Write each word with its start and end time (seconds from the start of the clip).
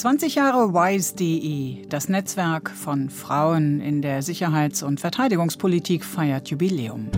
20 0.00 0.34
Jahre 0.34 0.72
WISE.de, 0.72 1.86
das 1.90 2.08
Netzwerk 2.08 2.70
von 2.70 3.10
Frauen 3.10 3.82
in 3.82 4.00
der 4.00 4.22
Sicherheits- 4.22 4.82
und 4.82 4.98
Verteidigungspolitik, 4.98 6.06
feiert 6.06 6.48
Jubiläum. 6.48 7.10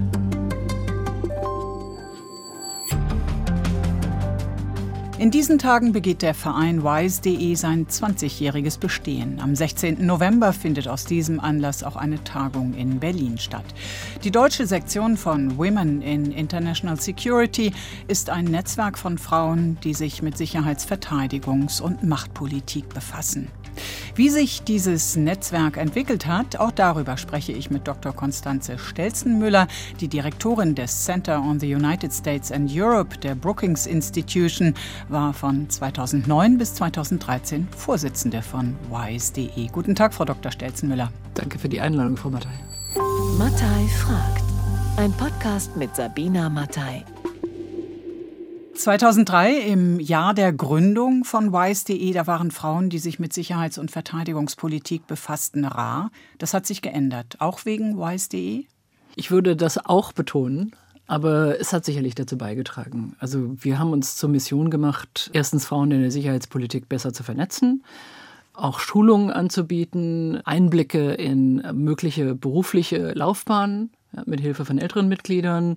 In 5.22 5.30
diesen 5.30 5.60
Tagen 5.60 5.92
begeht 5.92 6.20
der 6.20 6.34
Verein 6.34 6.82
WISE.de 6.82 7.54
sein 7.54 7.86
20-jähriges 7.86 8.80
Bestehen. 8.80 9.38
Am 9.38 9.54
16. 9.54 10.04
November 10.04 10.52
findet 10.52 10.88
aus 10.88 11.04
diesem 11.04 11.38
Anlass 11.38 11.84
auch 11.84 11.94
eine 11.94 12.24
Tagung 12.24 12.74
in 12.74 12.98
Berlin 12.98 13.38
statt. 13.38 13.64
Die 14.24 14.32
deutsche 14.32 14.66
Sektion 14.66 15.16
von 15.16 15.58
Women 15.58 16.02
in 16.02 16.32
International 16.32 17.00
Security 17.00 17.72
ist 18.08 18.30
ein 18.30 18.46
Netzwerk 18.46 18.98
von 18.98 19.16
Frauen, 19.16 19.78
die 19.84 19.94
sich 19.94 20.22
mit 20.22 20.36
Sicherheits-, 20.36 20.88
Verteidigungs- 20.88 21.80
und 21.80 22.02
Machtpolitik 22.02 22.88
befassen. 22.88 23.46
Wie 24.14 24.28
sich 24.28 24.62
dieses 24.62 25.16
Netzwerk 25.16 25.76
entwickelt 25.76 26.26
hat, 26.26 26.56
auch 26.56 26.70
darüber 26.70 27.16
spreche 27.16 27.52
ich 27.52 27.70
mit 27.70 27.88
Dr. 27.88 28.12
Konstanze 28.12 28.78
Stelzenmüller, 28.78 29.66
die 30.00 30.08
Direktorin 30.08 30.74
des 30.74 31.04
Center 31.04 31.40
on 31.40 31.60
the 31.60 31.74
United 31.74 32.12
States 32.12 32.52
and 32.52 32.70
Europe 32.72 33.18
der 33.18 33.34
Brookings 33.34 33.86
Institution, 33.86 34.74
war 35.08 35.32
von 35.32 35.68
2009 35.68 36.58
bis 36.58 36.74
2013 36.74 37.68
Vorsitzende 37.76 38.42
von 38.42 38.76
WISE.de. 38.90 39.68
Guten 39.68 39.94
Tag, 39.94 40.14
Frau 40.14 40.24
Dr. 40.24 40.52
Stelzenmüller. 40.52 41.10
Danke 41.34 41.58
für 41.58 41.68
die 41.68 41.80
Einladung, 41.80 42.16
Frau 42.16 42.30
Mattei. 42.30 42.58
Mattei 43.38 43.88
fragt. 43.98 44.44
Ein 44.96 45.12
Podcast 45.12 45.76
mit 45.76 45.96
Sabina 45.96 46.50
Mattei. 46.50 47.04
2003, 48.82 49.60
im 49.60 50.00
Jahr 50.00 50.34
der 50.34 50.52
Gründung 50.52 51.22
von 51.22 51.52
WISE.de, 51.52 52.12
da 52.12 52.26
waren 52.26 52.50
Frauen, 52.50 52.90
die 52.90 52.98
sich 52.98 53.20
mit 53.20 53.32
Sicherheits- 53.32 53.78
und 53.78 53.92
Verteidigungspolitik 53.92 55.06
befassten, 55.06 55.64
rar. 55.64 56.10
Das 56.38 56.52
hat 56.52 56.66
sich 56.66 56.82
geändert, 56.82 57.36
auch 57.38 57.64
wegen 57.64 57.96
WISE.de? 57.96 58.64
Ich 59.14 59.30
würde 59.30 59.54
das 59.54 59.86
auch 59.86 60.10
betonen. 60.12 60.72
Aber 61.06 61.60
es 61.60 61.72
hat 61.72 61.84
sicherlich 61.84 62.16
dazu 62.16 62.36
beigetragen. 62.36 63.14
Also 63.20 63.54
wir 63.62 63.78
haben 63.78 63.92
uns 63.92 64.16
zur 64.16 64.30
Mission 64.30 64.68
gemacht, 64.68 65.30
erstens 65.32 65.64
Frauen 65.64 65.92
in 65.92 66.00
der 66.00 66.10
Sicherheitspolitik 66.10 66.88
besser 66.88 67.12
zu 67.12 67.22
vernetzen, 67.22 67.84
auch 68.52 68.80
Schulungen 68.80 69.30
anzubieten, 69.30 70.40
Einblicke 70.44 71.12
in 71.12 71.62
mögliche 71.72 72.34
berufliche 72.34 73.12
Laufbahnen 73.12 73.90
ja, 74.14 74.22
mit 74.26 74.40
Hilfe 74.40 74.64
von 74.64 74.78
älteren 74.78 75.08
Mitgliedern 75.08 75.76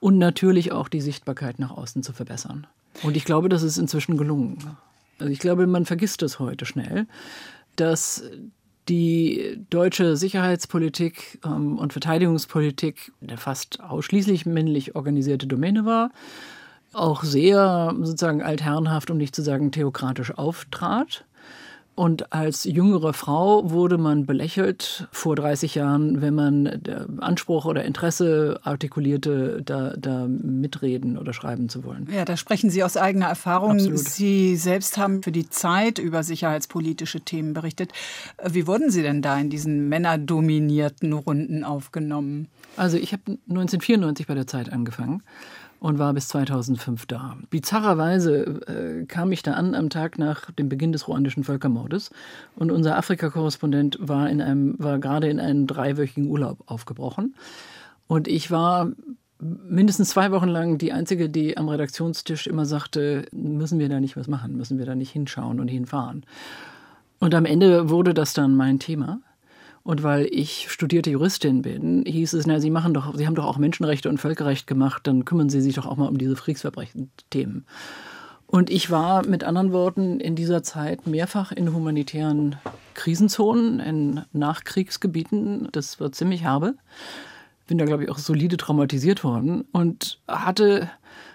und 0.00 0.18
natürlich 0.18 0.72
auch 0.72 0.88
die 0.88 1.00
Sichtbarkeit 1.00 1.58
nach 1.58 1.70
außen 1.70 2.02
zu 2.02 2.12
verbessern. 2.12 2.66
Und 3.02 3.16
ich 3.16 3.24
glaube, 3.24 3.48
das 3.48 3.62
ist 3.62 3.78
inzwischen 3.78 4.16
gelungen. 4.16 4.76
Also 5.18 5.32
ich 5.32 5.38
glaube, 5.38 5.66
man 5.66 5.84
vergisst 5.84 6.22
es 6.22 6.38
heute 6.38 6.64
schnell, 6.64 7.06
dass 7.76 8.22
die 8.88 9.64
deutsche 9.70 10.16
Sicherheitspolitik 10.16 11.40
ähm, 11.44 11.78
und 11.78 11.92
Verteidigungspolitik 11.92 13.12
eine 13.22 13.38
fast 13.38 13.80
ausschließlich 13.80 14.46
männlich 14.46 14.94
organisierte 14.94 15.46
Domäne 15.46 15.84
war, 15.84 16.10
auch 16.92 17.24
sehr 17.24 17.94
sozusagen 18.02 18.42
altherrenhaft, 18.42 19.10
um 19.10 19.16
nicht 19.16 19.34
zu 19.34 19.42
sagen 19.42 19.72
theokratisch 19.72 20.36
auftrat. 20.36 21.24
Und 21.96 22.32
als 22.32 22.64
jüngere 22.64 23.12
Frau 23.12 23.70
wurde 23.70 23.98
man 23.98 24.26
belächelt 24.26 25.06
vor 25.12 25.36
30 25.36 25.76
Jahren, 25.76 26.20
wenn 26.20 26.34
man 26.34 26.82
Anspruch 27.20 27.66
oder 27.66 27.84
Interesse 27.84 28.58
artikulierte, 28.64 29.62
da, 29.64 29.94
da 29.96 30.26
mitreden 30.26 31.16
oder 31.16 31.32
schreiben 31.32 31.68
zu 31.68 31.84
wollen. 31.84 32.08
Ja, 32.12 32.24
da 32.24 32.36
sprechen 32.36 32.68
Sie 32.68 32.82
aus 32.82 32.96
eigener 32.96 33.26
Erfahrung. 33.26 33.72
Absolut. 33.72 33.98
Sie 34.00 34.56
selbst 34.56 34.98
haben 34.98 35.22
für 35.22 35.30
die 35.30 35.48
Zeit 35.48 36.00
über 36.00 36.24
sicherheitspolitische 36.24 37.20
Themen 37.20 37.52
berichtet. 37.52 37.92
Wie 38.44 38.66
wurden 38.66 38.90
Sie 38.90 39.02
denn 39.02 39.22
da 39.22 39.38
in 39.38 39.48
diesen 39.48 39.88
männerdominierten 39.88 41.12
Runden 41.12 41.62
aufgenommen? 41.62 42.48
Also 42.76 42.96
ich 42.96 43.12
habe 43.12 43.22
1994 43.48 44.26
bei 44.26 44.34
der 44.34 44.48
Zeit 44.48 44.72
angefangen 44.72 45.22
und 45.84 45.98
war 45.98 46.14
bis 46.14 46.28
2005 46.28 47.04
da. 47.04 47.36
Bizarrerweise 47.50 48.44
äh, 48.66 49.04
kam 49.04 49.32
ich 49.32 49.42
da 49.42 49.52
an 49.52 49.74
am 49.74 49.90
Tag 49.90 50.16
nach 50.16 50.50
dem 50.52 50.70
Beginn 50.70 50.92
des 50.92 51.08
ruandischen 51.08 51.44
Völkermordes 51.44 52.10
und 52.56 52.72
unser 52.72 52.96
Afrika-Korrespondent 52.96 53.98
war, 54.00 54.30
war 54.30 54.98
gerade 54.98 55.28
in 55.28 55.38
einen 55.38 55.66
dreiwöchigen 55.66 56.30
Urlaub 56.30 56.62
aufgebrochen. 56.64 57.34
Und 58.06 58.28
ich 58.28 58.50
war 58.50 58.92
mindestens 59.38 60.08
zwei 60.08 60.30
Wochen 60.30 60.48
lang 60.48 60.78
die 60.78 60.94
Einzige, 60.94 61.28
die 61.28 61.58
am 61.58 61.68
Redaktionstisch 61.68 62.46
immer 62.46 62.64
sagte, 62.64 63.26
müssen 63.32 63.78
wir 63.78 63.90
da 63.90 64.00
nicht 64.00 64.16
was 64.16 64.26
machen, 64.26 64.56
müssen 64.56 64.78
wir 64.78 64.86
da 64.86 64.94
nicht 64.94 65.10
hinschauen 65.10 65.60
und 65.60 65.68
hinfahren. 65.68 66.24
Und 67.18 67.34
am 67.34 67.44
Ende 67.44 67.90
wurde 67.90 68.14
das 68.14 68.32
dann 68.32 68.56
mein 68.56 68.78
Thema. 68.78 69.20
Und 69.84 70.02
weil 70.02 70.26
ich 70.30 70.70
studierte 70.70 71.10
Juristin 71.10 71.60
bin, 71.60 72.04
hieß 72.06 72.32
es, 72.32 72.46
na, 72.46 72.58
Sie 72.58 72.70
machen 72.70 72.94
doch, 72.94 73.14
Sie 73.14 73.26
haben 73.26 73.34
doch 73.34 73.44
auch 73.44 73.58
Menschenrechte 73.58 74.08
und 74.08 74.16
Völkerrecht 74.16 74.66
gemacht, 74.66 75.06
dann 75.06 75.26
kümmern 75.26 75.50
Sie 75.50 75.60
sich 75.60 75.74
doch 75.74 75.84
auch 75.84 75.98
mal 75.98 76.08
um 76.08 76.16
diese 76.16 76.34
Kriegsverbrechen-Themen. 76.34 77.66
Und 78.46 78.70
ich 78.70 78.90
war 78.90 79.26
mit 79.26 79.44
anderen 79.44 79.72
Worten 79.72 80.20
in 80.20 80.36
dieser 80.36 80.62
Zeit 80.62 81.06
mehrfach 81.06 81.52
in 81.52 81.74
humanitären 81.74 82.56
Krisenzonen, 82.94 83.78
in 83.78 84.22
Nachkriegsgebieten. 84.32 85.68
Das 85.72 86.00
war 86.00 86.12
ziemlich 86.12 86.42
herbe. 86.42 86.74
Bin 87.66 87.76
da, 87.76 87.84
glaube 87.84 88.04
ich, 88.04 88.10
auch 88.10 88.18
solide 88.18 88.56
traumatisiert 88.56 89.22
worden 89.22 89.66
und 89.72 90.18
hatte 90.26 90.90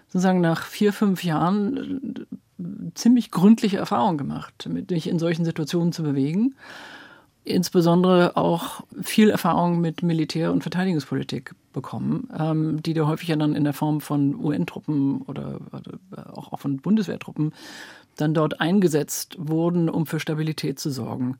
sozusagen 0.08 0.42
nach 0.42 0.64
vier, 0.66 0.92
fünf 0.92 1.24
Jahren 1.24 2.26
ziemlich 2.96 3.30
gründliche 3.30 3.78
Erfahrungen 3.78 4.18
gemacht, 4.18 4.68
mich 4.90 5.08
in 5.08 5.20
solchen 5.20 5.46
Situationen 5.46 5.92
zu 5.92 6.02
bewegen 6.02 6.56
insbesondere 7.50 8.38
auch 8.38 8.82
viel 9.02 9.30
Erfahrung 9.30 9.82
mit 9.82 10.04
Militär- 10.04 10.52
und 10.52 10.62
Verteidigungspolitik 10.62 11.54
bekommen, 11.74 12.30
ähm, 12.38 12.82
die 12.84 12.94
da 12.94 13.08
häufig 13.08 13.30
ja 13.30 13.36
dann 13.36 13.56
in 13.56 13.64
der 13.64 13.74
Form 13.74 14.02
von 14.02 14.36
UN-Truppen 14.36 15.22
oder, 15.24 15.60
oder 15.72 16.38
auch, 16.38 16.54
auch 16.54 16.60
von 16.60 16.78
Bundeswehrtruppen 16.78 17.54
dann 18.16 18.34
dort 18.34 18.60
eingesetzt 18.60 19.36
wurden, 19.40 19.90
um 19.90 20.06
für 20.06 20.20
Stabilität 20.20 20.80
zu 20.80 20.90
sorgen. 20.90 21.38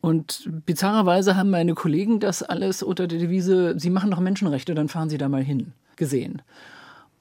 Und 0.00 0.48
bizarrerweise 0.66 1.36
haben 1.36 1.50
meine 1.50 1.74
Kollegen 1.74 2.18
das 2.18 2.42
alles 2.42 2.82
unter 2.82 3.06
der 3.06 3.18
Devise, 3.18 3.78
Sie 3.78 3.90
machen 3.90 4.10
doch 4.10 4.20
Menschenrechte, 4.20 4.74
dann 4.74 4.88
fahren 4.88 5.08
Sie 5.08 5.18
da 5.18 5.28
mal 5.28 5.42
hin, 5.44 5.72
gesehen. 5.96 6.42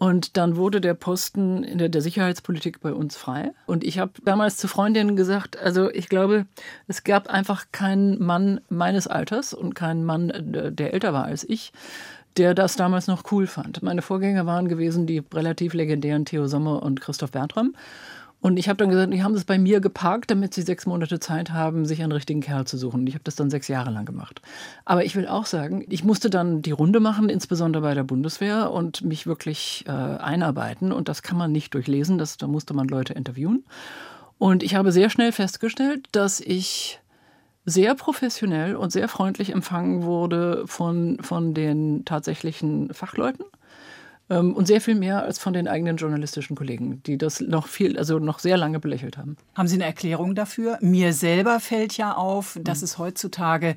Und 0.02 0.36
dann 0.36 0.56
wurde 0.56 0.82
der 0.82 0.96
Posten 0.96 1.64
in 1.64 1.78
der, 1.78 1.88
der 1.88 2.02
Sicherheitspolitik 2.02 2.82
bei 2.82 2.92
uns 2.92 3.16
frei. 3.16 3.52
Und 3.68 3.84
ich 3.84 4.00
habe 4.00 4.14
damals 4.26 4.58
zu 4.58 4.68
Freundinnen 4.68 5.16
gesagt, 5.16 5.60
also 5.60 5.92
ich 5.92 6.10
glaube, 6.10 6.48
es 6.88 7.04
gab 7.04 7.28
einfach 7.28 7.66
keinen 7.72 8.20
Mann 8.20 8.62
meines 8.68 9.06
Alters 9.06 9.54
und 9.54 9.76
keinen 9.76 10.04
Mann, 10.04 10.32
der 10.34 10.96
älter 10.96 11.14
war 11.14 11.26
als 11.26 11.48
ich, 11.48 11.72
der 12.36 12.56
das 12.56 12.76
damals 12.76 13.06
noch 13.06 13.32
cool 13.32 13.46
fand. 13.46 13.84
Meine 13.84 14.02
Vorgänger 14.02 14.48
waren 14.48 14.70
gewesen 14.70 15.06
die 15.06 15.22
relativ 15.32 15.76
legendären 15.76 16.26
Theo 16.26 16.48
Sommer 16.48 16.82
und 16.82 17.00
Christoph 17.00 17.30
Bertram. 17.30 17.76
Und 18.42 18.58
ich 18.58 18.68
habe 18.68 18.78
dann 18.78 18.90
gesagt, 18.90 19.14
die 19.14 19.24
haben 19.24 19.36
das 19.36 19.46
bei 19.46 19.60
mir 19.60 19.80
geparkt, 19.80 20.32
damit 20.32 20.56
sie 20.56 20.64
sechs 20.64 20.88
Monate 20.88 21.20
Zeit 21.20 21.52
haben, 21.52 21.86
sich 21.86 22.02
einen 22.02 22.12
richtigen 22.12 22.42
Kerl 22.42 22.66
zu 22.66 22.76
suchen. 22.76 23.02
Und 23.02 23.08
ich 23.08 23.14
habe 23.14 23.24
das 23.24 23.36
dann 23.36 23.52
sechs 23.52 23.68
Jahre 23.68 23.92
lang 23.92 24.06
gemacht. 24.06 24.42
Aber 24.84 25.06
ich 25.06 25.16
will 25.16 25.28
auch 25.28 25.46
sagen, 25.46 25.86
ich 25.90 26.04
musste 26.04 26.32
dann 26.32 26.64
die 26.64 26.72
Runde 26.72 27.00
machen, 27.00 27.30
insbesondere 27.30 27.84
bei 27.84 27.94
der 27.94 28.04
Bundeswehr, 28.04 28.72
und 28.72 29.04
mich 29.04 29.28
wirklich 29.28 29.86
äh, 29.88 29.92
einarbeiten. 29.92 30.92
Und 30.92 31.08
das 31.08 31.22
kann 31.22 31.38
man 31.38 31.52
nicht 31.52 31.76
durchlesen, 31.76 32.18
das, 32.18 32.38
da 32.38 32.48
musste 32.48 32.74
man 32.74 32.88
Leute 32.88 33.14
interviewen. 33.14 33.64
Und 34.40 34.64
ich 34.64 34.74
habe 34.74 34.92
sehr 34.92 35.12
schnell 35.12 35.32
festgestellt, 35.32 36.08
dass 36.12 36.40
ich 36.40 37.00
sehr 37.66 37.94
professionell 37.94 38.76
und 38.76 38.92
sehr 38.92 39.08
freundlich 39.08 39.52
empfangen 39.52 40.02
wurde 40.02 40.64
von, 40.66 41.20
von 41.22 41.54
den 41.54 42.06
tatsächlichen 42.06 42.92
Fachleuten 42.92 43.46
und 44.38 44.66
sehr 44.66 44.82
viel 44.82 44.96
mehr 44.96 45.24
als 45.24 45.40
von 45.40 45.54
den 45.54 45.68
eigenen 45.68 45.98
journalistischen 45.98 46.56
Kollegen, 46.56 47.04
die 47.04 47.18
das 47.18 47.42
noch 47.42 47.68
viel, 47.68 47.98
also 47.98 48.20
noch 48.20 48.40
sehr 48.40 48.58
lange 48.58 48.80
belächelt 48.80 49.18
haben. 49.18 49.36
Haben 49.56 49.68
Sie 49.68 49.76
eine 49.76 49.86
Erklärung 49.86 50.36
dafür? 50.36 50.78
Mir 50.82 51.14
selber 51.14 51.60
fällt 51.60 51.98
ja 51.98 52.16
auf, 52.16 52.58
dass 52.64 52.80
mhm. 52.80 52.86
es 52.86 52.98
heutzutage 52.98 53.76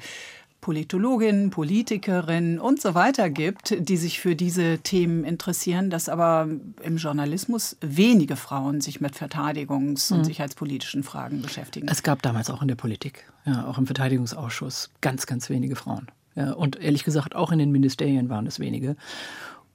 Politologinnen, 0.64 1.50
Politikerinnen 1.50 2.58
und 2.58 2.80
so 2.80 2.94
weiter 2.94 3.28
gibt, 3.28 3.76
die 3.78 3.98
sich 3.98 4.18
für 4.18 4.34
diese 4.34 4.78
Themen 4.78 5.22
interessieren, 5.22 5.90
dass 5.90 6.08
aber 6.08 6.48
im 6.82 6.96
Journalismus 6.96 7.76
wenige 7.82 8.36
Frauen 8.36 8.80
sich 8.80 8.98
mit 8.98 9.14
Verteidigungs- 9.14 10.10
und 10.10 10.20
mhm. 10.20 10.24
sicherheitspolitischen 10.24 11.02
Fragen 11.02 11.42
beschäftigen. 11.42 11.86
Es 11.88 12.02
gab 12.02 12.22
damals 12.22 12.48
auch 12.48 12.62
in 12.62 12.68
der 12.68 12.76
Politik, 12.76 13.30
ja, 13.44 13.66
auch 13.66 13.76
im 13.76 13.84
Verteidigungsausschuss, 13.84 14.90
ganz, 15.02 15.26
ganz 15.26 15.50
wenige 15.50 15.76
Frauen. 15.76 16.06
Ja, 16.34 16.52
und 16.54 16.80
ehrlich 16.80 17.04
gesagt, 17.04 17.36
auch 17.36 17.52
in 17.52 17.58
den 17.58 17.70
Ministerien 17.70 18.30
waren 18.30 18.46
es 18.46 18.58
wenige. 18.58 18.96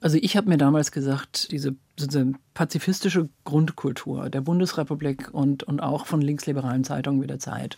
Also 0.00 0.16
ich 0.20 0.36
habe 0.36 0.48
mir 0.48 0.56
damals 0.56 0.92
gesagt, 0.92 1.50
diese, 1.50 1.74
diese, 1.98 2.32
pazifistische 2.54 3.28
Grundkultur 3.44 4.30
der 4.30 4.40
Bundesrepublik 4.40 5.32
und, 5.32 5.62
und 5.62 5.80
auch 5.80 6.06
von 6.06 6.20
linksliberalen 6.20 6.84
Zeitungen 6.84 7.22
wie 7.22 7.26
der 7.26 7.38
Zeit 7.38 7.76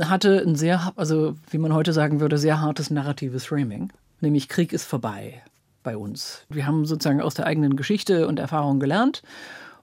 hatte 0.00 0.42
ein 0.46 0.54
sehr, 0.54 0.92
also 0.96 1.36
wie 1.50 1.58
man 1.58 1.74
heute 1.74 1.92
sagen 1.92 2.20
würde, 2.20 2.38
sehr 2.38 2.60
hartes 2.60 2.90
narratives 2.90 3.46
Framing. 3.46 3.92
Nämlich 4.20 4.48
Krieg 4.48 4.72
ist 4.72 4.84
vorbei 4.84 5.42
bei 5.82 5.96
uns. 5.96 6.44
Wir 6.48 6.66
haben 6.66 6.84
sozusagen 6.84 7.20
aus 7.20 7.34
der 7.34 7.46
eigenen 7.46 7.76
Geschichte 7.76 8.28
und 8.28 8.38
Erfahrung 8.38 8.80
gelernt 8.80 9.22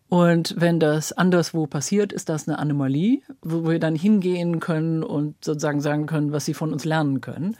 Und 0.09 0.55
wenn 0.57 0.79
das 0.79 1.11
anderswo 1.11 1.67
passiert, 1.67 2.13
ist 2.13 2.29
das 2.29 2.47
eine 2.47 2.59
Anomalie, 2.59 3.21
wo 3.41 3.69
wir 3.69 3.79
dann 3.79 3.95
hingehen 3.95 4.59
können 4.59 5.03
und 5.03 5.35
sozusagen 5.43 5.81
sagen 5.81 6.05
können, 6.05 6.31
was 6.31 6.45
sie 6.45 6.53
von 6.53 6.71
uns 6.71 6.85
lernen 6.85 7.19
können. 7.19 7.57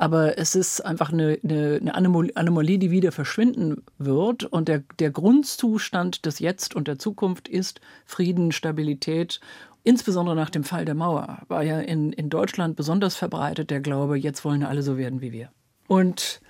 Aber 0.00 0.38
es 0.38 0.54
ist 0.54 0.80
einfach 0.80 1.12
eine, 1.12 1.40
eine, 1.42 1.80
eine 1.82 1.92
Anomalie, 2.36 2.78
die 2.78 2.92
wieder 2.92 3.10
verschwinden 3.10 3.82
wird. 3.98 4.44
Und 4.44 4.68
der, 4.68 4.84
der 5.00 5.10
Grundzustand 5.10 6.24
des 6.24 6.38
Jetzt 6.38 6.76
und 6.76 6.86
der 6.86 7.00
Zukunft 7.00 7.48
ist 7.48 7.80
Frieden, 8.06 8.52
Stabilität. 8.52 9.40
Insbesondere 9.82 10.36
nach 10.36 10.50
dem 10.50 10.62
Fall 10.62 10.84
der 10.84 10.94
Mauer 10.94 11.42
war 11.48 11.64
ja 11.64 11.80
in, 11.80 12.12
in 12.12 12.30
Deutschland 12.30 12.76
besonders 12.76 13.16
verbreitet 13.16 13.70
der 13.70 13.80
Glaube, 13.80 14.16
jetzt 14.16 14.44
wollen 14.44 14.62
alle 14.62 14.82
so 14.82 14.96
werden 14.96 15.20
wie 15.20 15.32
wir. 15.32 15.50
Und 15.88 16.40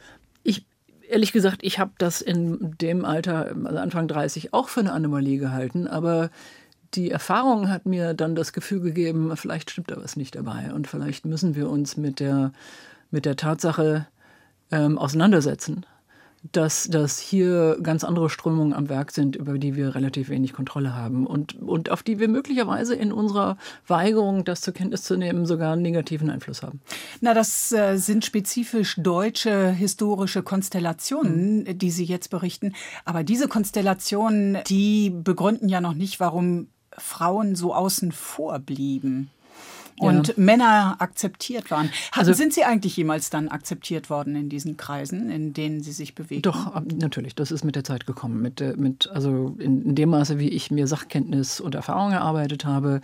ich 0.42 0.66
ehrlich 1.08 1.32
gesagt, 1.32 1.60
ich 1.62 1.78
habe 1.78 1.92
das 1.96 2.20
in 2.20 2.76
dem 2.82 3.06
Alter, 3.06 3.56
also 3.64 3.78
Anfang 3.78 4.08
30, 4.08 4.52
auch 4.52 4.68
für 4.68 4.80
eine 4.80 4.92
Anomalie 4.92 5.38
gehalten, 5.38 5.86
aber 5.86 6.28
die 6.92 7.10
Erfahrung 7.10 7.70
hat 7.70 7.86
mir 7.86 8.12
dann 8.12 8.34
das 8.34 8.52
Gefühl 8.52 8.80
gegeben, 8.80 9.34
vielleicht 9.38 9.70
stimmt 9.70 9.90
da 9.90 9.96
was 9.96 10.16
nicht 10.16 10.34
dabei 10.34 10.70
und 10.74 10.86
vielleicht 10.86 11.24
müssen 11.24 11.54
wir 11.54 11.70
uns 11.70 11.96
mit 11.96 12.20
der, 12.20 12.52
mit 13.10 13.24
der 13.24 13.36
Tatsache 13.36 14.06
ähm, 14.70 14.98
auseinandersetzen, 14.98 15.86
dass, 16.52 16.84
dass 16.84 17.18
hier 17.18 17.78
ganz 17.82 18.04
andere 18.04 18.30
Strömungen 18.30 18.72
am 18.72 18.88
Werk 18.88 19.10
sind, 19.10 19.34
über 19.34 19.58
die 19.58 19.74
wir 19.74 19.94
relativ 19.94 20.28
wenig 20.28 20.52
Kontrolle 20.52 20.94
haben 20.94 21.26
und, 21.26 21.54
und 21.60 21.90
auf 21.90 22.02
die 22.02 22.20
wir 22.20 22.28
möglicherweise 22.28 22.94
in 22.94 23.12
unserer 23.12 23.56
Weigerung, 23.86 24.44
das 24.44 24.60
zur 24.60 24.72
Kenntnis 24.72 25.02
zu 25.02 25.16
nehmen, 25.16 25.46
sogar 25.46 25.72
einen 25.72 25.82
negativen 25.82 26.30
Einfluss 26.30 26.62
haben. 26.62 26.80
Na, 27.20 27.34
das 27.34 27.72
äh, 27.72 27.96
sind 27.96 28.24
spezifisch 28.24 28.96
deutsche 28.98 29.70
historische 29.70 30.42
Konstellationen, 30.42 31.64
mhm. 31.64 31.78
die 31.78 31.90
Sie 31.90 32.04
jetzt 32.04 32.30
berichten. 32.30 32.74
Aber 33.04 33.24
diese 33.24 33.48
Konstellationen, 33.48 34.58
die 34.68 35.10
begründen 35.10 35.68
ja 35.68 35.80
noch 35.80 35.94
nicht, 35.94 36.20
warum 36.20 36.68
Frauen 36.96 37.56
so 37.56 37.74
außen 37.74 38.12
vor 38.12 38.58
blieben 38.58 39.30
und 40.00 40.28
ja. 40.28 40.34
Männer 40.36 40.96
akzeptiert 40.98 41.70
waren. 41.70 41.90
Also 42.12 42.32
sind 42.32 42.52
Sie 42.52 42.64
eigentlich 42.64 42.96
jemals 42.96 43.30
dann 43.30 43.48
akzeptiert 43.48 44.10
worden 44.10 44.36
in 44.36 44.48
diesen 44.48 44.76
Kreisen, 44.76 45.30
in 45.30 45.52
denen 45.52 45.82
Sie 45.82 45.92
sich 45.92 46.14
bewegen? 46.14 46.42
Doch, 46.42 46.80
natürlich. 46.94 47.34
Das 47.34 47.50
ist 47.50 47.64
mit 47.64 47.76
der 47.76 47.84
Zeit 47.84 48.06
gekommen. 48.06 48.40
Mit, 48.40 48.60
mit, 48.76 49.08
also 49.10 49.56
in, 49.58 49.82
in 49.82 49.94
dem 49.94 50.10
Maße, 50.10 50.38
wie 50.38 50.48
ich 50.48 50.70
mir 50.70 50.86
Sachkenntnis 50.86 51.60
und 51.60 51.74
Erfahrung 51.74 52.12
erarbeitet 52.12 52.64
habe, 52.64 53.00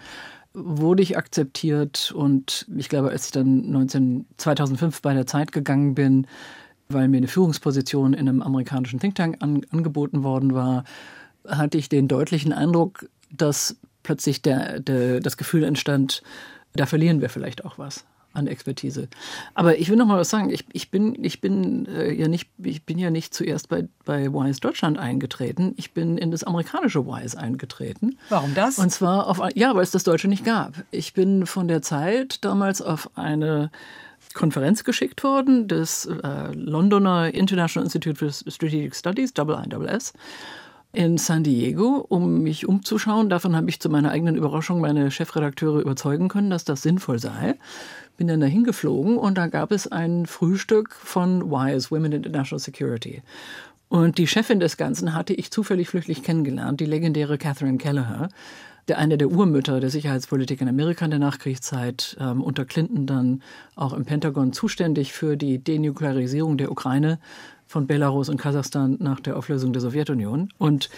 wurde 0.54 1.02
ich 1.02 1.18
akzeptiert 1.18 2.12
und 2.12 2.66
ich 2.76 2.88
glaube, 2.88 3.10
als 3.10 3.26
ich 3.26 3.32
dann 3.32 3.70
19, 3.70 4.24
2005 4.36 5.02
bei 5.02 5.12
der 5.12 5.26
Zeit 5.26 5.50
gegangen 5.50 5.96
bin, 5.96 6.28
weil 6.88 7.08
mir 7.08 7.16
eine 7.16 7.26
Führungsposition 7.26 8.14
in 8.14 8.28
einem 8.28 8.40
amerikanischen 8.40 9.00
Think 9.00 9.16
Tank 9.16 9.36
an, 9.40 9.62
angeboten 9.70 10.22
worden 10.22 10.54
war, 10.54 10.84
hatte 11.46 11.76
ich 11.76 11.88
den 11.88 12.08
deutlichen 12.08 12.52
Eindruck, 12.52 13.08
dass 13.30 13.76
plötzlich 14.02 14.42
der, 14.42 14.80
der, 14.80 15.20
das 15.20 15.36
Gefühl 15.36 15.64
entstand, 15.64 16.22
da 16.74 16.86
verlieren 16.86 17.20
wir 17.20 17.28
vielleicht 17.28 17.64
auch 17.64 17.78
was 17.78 18.04
an 18.34 18.48
Expertise. 18.48 19.08
Aber 19.54 19.78
ich 19.78 19.88
will 19.88 19.96
noch 19.96 20.06
mal 20.06 20.18
was 20.18 20.30
sagen. 20.30 20.50
Ich, 20.50 20.64
ich 20.72 20.90
bin, 20.90 21.24
ich 21.24 21.40
bin 21.40 21.86
äh, 21.86 22.12
ja 22.12 22.28
nicht, 22.28 22.50
ich 22.62 22.84
bin 22.84 22.98
ja 22.98 23.10
nicht 23.10 23.32
zuerst 23.32 23.68
bei, 23.68 23.88
bei 24.04 24.32
Wise 24.32 24.60
Deutschland 24.60 24.98
eingetreten. 24.98 25.72
Ich 25.76 25.92
bin 25.92 26.18
in 26.18 26.32
das 26.32 26.42
amerikanische 26.42 27.06
Wise 27.06 27.38
eingetreten. 27.38 28.18
Warum 28.28 28.54
das? 28.54 28.78
Und 28.78 28.90
zwar 28.90 29.28
auf, 29.28 29.40
ja, 29.54 29.74
weil 29.74 29.82
es 29.82 29.92
das 29.92 30.02
Deutsche 30.02 30.28
nicht 30.28 30.44
gab. 30.44 30.74
Ich 30.90 31.14
bin 31.14 31.46
von 31.46 31.68
der 31.68 31.80
Zeit 31.80 32.44
damals 32.44 32.82
auf 32.82 33.16
eine 33.16 33.70
Konferenz 34.34 34.82
geschickt 34.82 35.22
worden, 35.22 35.68
des 35.68 36.06
äh, 36.06 36.52
Londoner 36.54 37.32
International 37.32 37.84
Institute 37.84 38.16
for 38.16 38.32
Strategic 38.32 38.96
Studies, 38.96 39.32
IISS 39.38 40.12
in 40.94 41.18
San 41.18 41.42
Diego, 41.42 42.04
um 42.08 42.42
mich 42.42 42.66
umzuschauen. 42.66 43.28
Davon 43.28 43.56
habe 43.56 43.68
ich 43.68 43.80
zu 43.80 43.88
meiner 43.88 44.10
eigenen 44.10 44.36
Überraschung 44.36 44.80
meine 44.80 45.10
Chefredakteure 45.10 45.80
überzeugen 45.80 46.28
können, 46.28 46.50
dass 46.50 46.64
das 46.64 46.82
sinnvoll 46.82 47.18
sei. 47.18 47.56
Bin 48.16 48.28
dann 48.28 48.40
dahin 48.40 48.64
geflogen 48.64 49.16
und 49.16 49.36
da 49.36 49.48
gab 49.48 49.72
es 49.72 49.90
ein 49.90 50.26
Frühstück 50.26 50.94
von 50.94 51.50
WISE, 51.50 51.90
Women 51.90 52.12
in 52.12 52.24
International 52.24 52.60
Security. 52.60 53.22
Und 53.94 54.18
die 54.18 54.26
Chefin 54.26 54.58
des 54.58 54.76
Ganzen 54.76 55.14
hatte 55.14 55.34
ich 55.34 55.52
zufällig 55.52 55.88
flüchtig 55.88 56.24
kennengelernt, 56.24 56.80
die 56.80 56.84
legendäre 56.84 57.38
Catherine 57.38 57.78
Kelleher, 57.78 58.28
der 58.88 58.98
eine 58.98 59.16
der 59.16 59.30
Urmütter 59.30 59.78
der 59.78 59.88
Sicherheitspolitik 59.88 60.60
in 60.60 60.68
Amerika 60.68 61.04
in 61.04 61.12
der 61.12 61.20
Nachkriegszeit, 61.20 62.16
ähm, 62.18 62.42
unter 62.42 62.64
Clinton 62.64 63.06
dann 63.06 63.40
auch 63.76 63.92
im 63.92 64.04
Pentagon 64.04 64.52
zuständig 64.52 65.12
für 65.12 65.36
die 65.36 65.62
Denuklearisierung 65.62 66.58
der 66.58 66.72
Ukraine 66.72 67.20
von 67.68 67.86
Belarus 67.86 68.28
und 68.28 68.36
Kasachstan 68.36 68.96
nach 68.98 69.20
der 69.20 69.36
Auflösung 69.36 69.72
der 69.72 69.80
Sowjetunion. 69.80 70.48
Und 70.58 70.90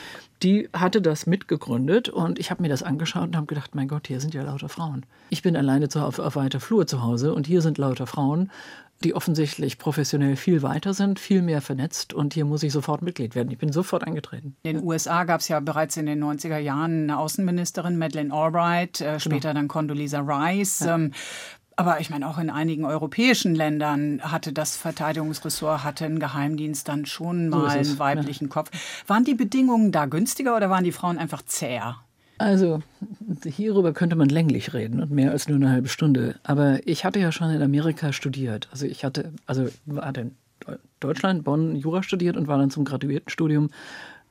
die 0.42 0.70
hatte 0.72 1.02
das 1.02 1.26
mitgegründet 1.26 2.08
und 2.08 2.38
ich 2.38 2.50
habe 2.50 2.62
mir 2.62 2.68
das 2.70 2.82
angeschaut 2.82 3.28
und 3.28 3.36
habe 3.36 3.46
gedacht, 3.46 3.74
mein 3.74 3.88
Gott, 3.88 4.06
hier 4.06 4.20
sind 4.20 4.32
ja 4.32 4.42
lauter 4.42 4.70
Frauen. 4.70 5.04
Ich 5.28 5.42
bin 5.42 5.54
alleine 5.54 5.86
auf, 5.94 6.18
auf 6.18 6.36
weiter 6.36 6.60
Flur 6.60 6.86
zu 6.86 7.02
Hause 7.02 7.34
und 7.34 7.46
hier 7.46 7.60
sind 7.60 7.76
lauter 7.76 8.06
Frauen, 8.06 8.50
die 9.04 9.14
offensichtlich 9.14 9.78
professionell 9.78 10.36
viel 10.36 10.62
weiter 10.62 10.94
sind, 10.94 11.18
viel 11.18 11.42
mehr 11.42 11.60
vernetzt 11.60 12.14
und 12.14 12.34
hier 12.34 12.44
muss 12.44 12.62
ich 12.62 12.72
sofort 12.72 13.02
Mitglied 13.02 13.34
werden. 13.34 13.50
Ich 13.50 13.58
bin 13.58 13.72
sofort 13.72 14.04
eingetreten. 14.04 14.56
In 14.62 14.76
den 14.76 14.84
USA 14.84 15.24
gab 15.24 15.40
es 15.40 15.48
ja 15.48 15.60
bereits 15.60 15.96
in 15.96 16.06
den 16.06 16.22
90er 16.22 16.58
Jahren 16.58 17.04
eine 17.04 17.18
Außenministerin, 17.18 17.98
Madeleine 17.98 18.32
Albright, 18.32 19.00
äh, 19.00 19.20
später 19.20 19.50
genau. 19.50 19.60
dann 19.60 19.68
Condoleezza 19.68 20.20
Rice. 20.20 20.80
Ja. 20.80 20.94
Ähm, 20.94 21.12
aber 21.78 22.00
ich 22.00 22.08
meine, 22.08 22.26
auch 22.26 22.38
in 22.38 22.48
einigen 22.48 22.86
europäischen 22.86 23.54
Ländern 23.54 24.22
hatte 24.22 24.54
das 24.54 24.76
Verteidigungsressort, 24.76 25.84
hatte 25.84 26.06
ein 26.06 26.18
Geheimdienst 26.18 26.88
dann 26.88 27.04
schon 27.04 27.50
mal 27.50 27.70
so 27.70 27.90
einen 27.90 27.98
weiblichen 27.98 28.46
ja. 28.46 28.50
Kopf. 28.50 28.70
Waren 29.06 29.24
die 29.24 29.34
Bedingungen 29.34 29.92
da 29.92 30.06
günstiger 30.06 30.56
oder 30.56 30.70
waren 30.70 30.84
die 30.84 30.92
Frauen 30.92 31.18
einfach 31.18 31.42
zäher? 31.42 31.98
Also, 32.38 32.82
hierüber 33.44 33.92
könnte 33.92 34.16
man 34.16 34.28
länglich 34.28 34.74
reden 34.74 35.00
und 35.00 35.10
mehr 35.10 35.30
als 35.30 35.48
nur 35.48 35.56
eine 35.56 35.70
halbe 35.70 35.88
Stunde. 35.88 36.36
Aber 36.42 36.86
ich 36.86 37.04
hatte 37.04 37.18
ja 37.18 37.32
schon 37.32 37.50
in 37.50 37.62
Amerika 37.62 38.12
studiert. 38.12 38.68
Also 38.70 38.86
ich 38.86 39.04
hatte, 39.04 39.32
also 39.46 39.68
hatte 39.96 40.20
in 40.20 40.36
Deutschland, 41.00 41.44
Bonn 41.44 41.76
Jura 41.76 42.02
studiert 42.02 42.36
und 42.36 42.46
war 42.46 42.58
dann 42.58 42.70
zum 42.70 42.84
Graduiertenstudium 42.84 43.70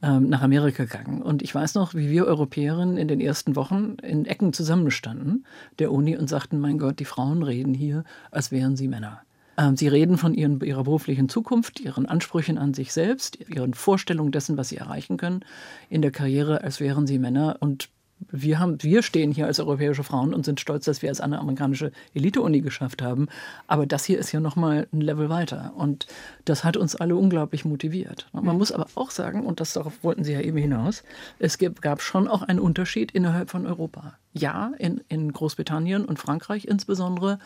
ähm, 0.01 0.29
nach 0.29 0.41
Amerika 0.41 0.83
gegangen. 0.83 1.21
Und 1.21 1.41
ich 1.41 1.53
weiß 1.53 1.75
noch, 1.75 1.95
wie 1.95 2.09
wir 2.09 2.25
Europäerinnen 2.25 2.97
in 2.97 3.07
den 3.07 3.21
ersten 3.21 3.55
Wochen 3.55 3.97
in 4.03 4.25
Ecken 4.25 4.53
zusammenstanden, 4.53 5.45
der 5.79 5.91
Uni, 5.91 6.17
und 6.17 6.29
sagten, 6.29 6.59
mein 6.59 6.77
Gott, 6.77 6.99
die 6.99 7.05
Frauen 7.05 7.43
reden 7.43 7.73
hier, 7.73 8.03
als 8.29 8.51
wären 8.51 8.75
sie 8.75 8.87
Männer. 8.87 9.21
Ähm, 9.57 9.77
sie 9.77 9.87
reden 9.87 10.17
von 10.17 10.33
ihren, 10.33 10.59
ihrer 10.61 10.83
beruflichen 10.83 11.29
Zukunft, 11.29 11.79
ihren 11.79 12.05
Ansprüchen 12.05 12.57
an 12.57 12.73
sich 12.73 12.93
selbst, 12.93 13.37
ihren 13.49 13.73
Vorstellungen 13.73 14.31
dessen, 14.31 14.57
was 14.57 14.69
sie 14.69 14.77
erreichen 14.77 15.17
können 15.17 15.45
in 15.89 16.01
der 16.01 16.11
Karriere, 16.11 16.63
als 16.63 16.79
wären 16.79 17.07
sie 17.07 17.19
Männer. 17.19 17.57
Und 17.59 17.89
wir, 18.31 18.59
haben, 18.59 18.81
wir 18.81 19.03
stehen 19.03 19.31
hier 19.31 19.45
als 19.45 19.59
europäische 19.59 20.03
Frauen 20.03 20.33
und 20.33 20.45
sind 20.45 20.59
stolz, 20.59 20.85
dass 20.85 21.01
wir 21.01 21.11
es 21.11 21.21
an 21.21 21.33
eine 21.33 21.41
amerikanische 21.41 21.91
Elite-Uni 22.13 22.61
geschafft 22.61 23.01
haben. 23.01 23.27
Aber 23.67 23.85
das 23.85 24.05
hier 24.05 24.17
ist 24.17 24.31
ja 24.31 24.39
nochmal 24.39 24.87
ein 24.93 25.01
Level 25.01 25.29
weiter. 25.29 25.73
Und 25.75 26.07
das 26.45 26.63
hat 26.63 26.77
uns 26.77 26.95
alle 26.95 27.15
unglaublich 27.15 27.65
motiviert. 27.65 28.27
Man 28.31 28.45
mhm. 28.45 28.57
muss 28.57 28.71
aber 28.71 28.87
auch 28.95 29.11
sagen, 29.11 29.45
und 29.45 29.59
das 29.59 29.73
darauf 29.73 30.03
wollten 30.03 30.23
Sie 30.23 30.33
ja 30.33 30.41
eben 30.41 30.57
hinaus, 30.57 31.03
es 31.39 31.57
gab 31.57 32.01
schon 32.01 32.27
auch 32.27 32.41
einen 32.41 32.59
Unterschied 32.59 33.11
innerhalb 33.11 33.49
von 33.49 33.65
Europa. 33.65 34.17
Ja, 34.37 34.73
in, 34.79 35.01
in 35.07 35.31
Großbritannien 35.31 36.03
und 36.03 36.19
Frankreich 36.19 36.65
insbesondere 36.65 37.39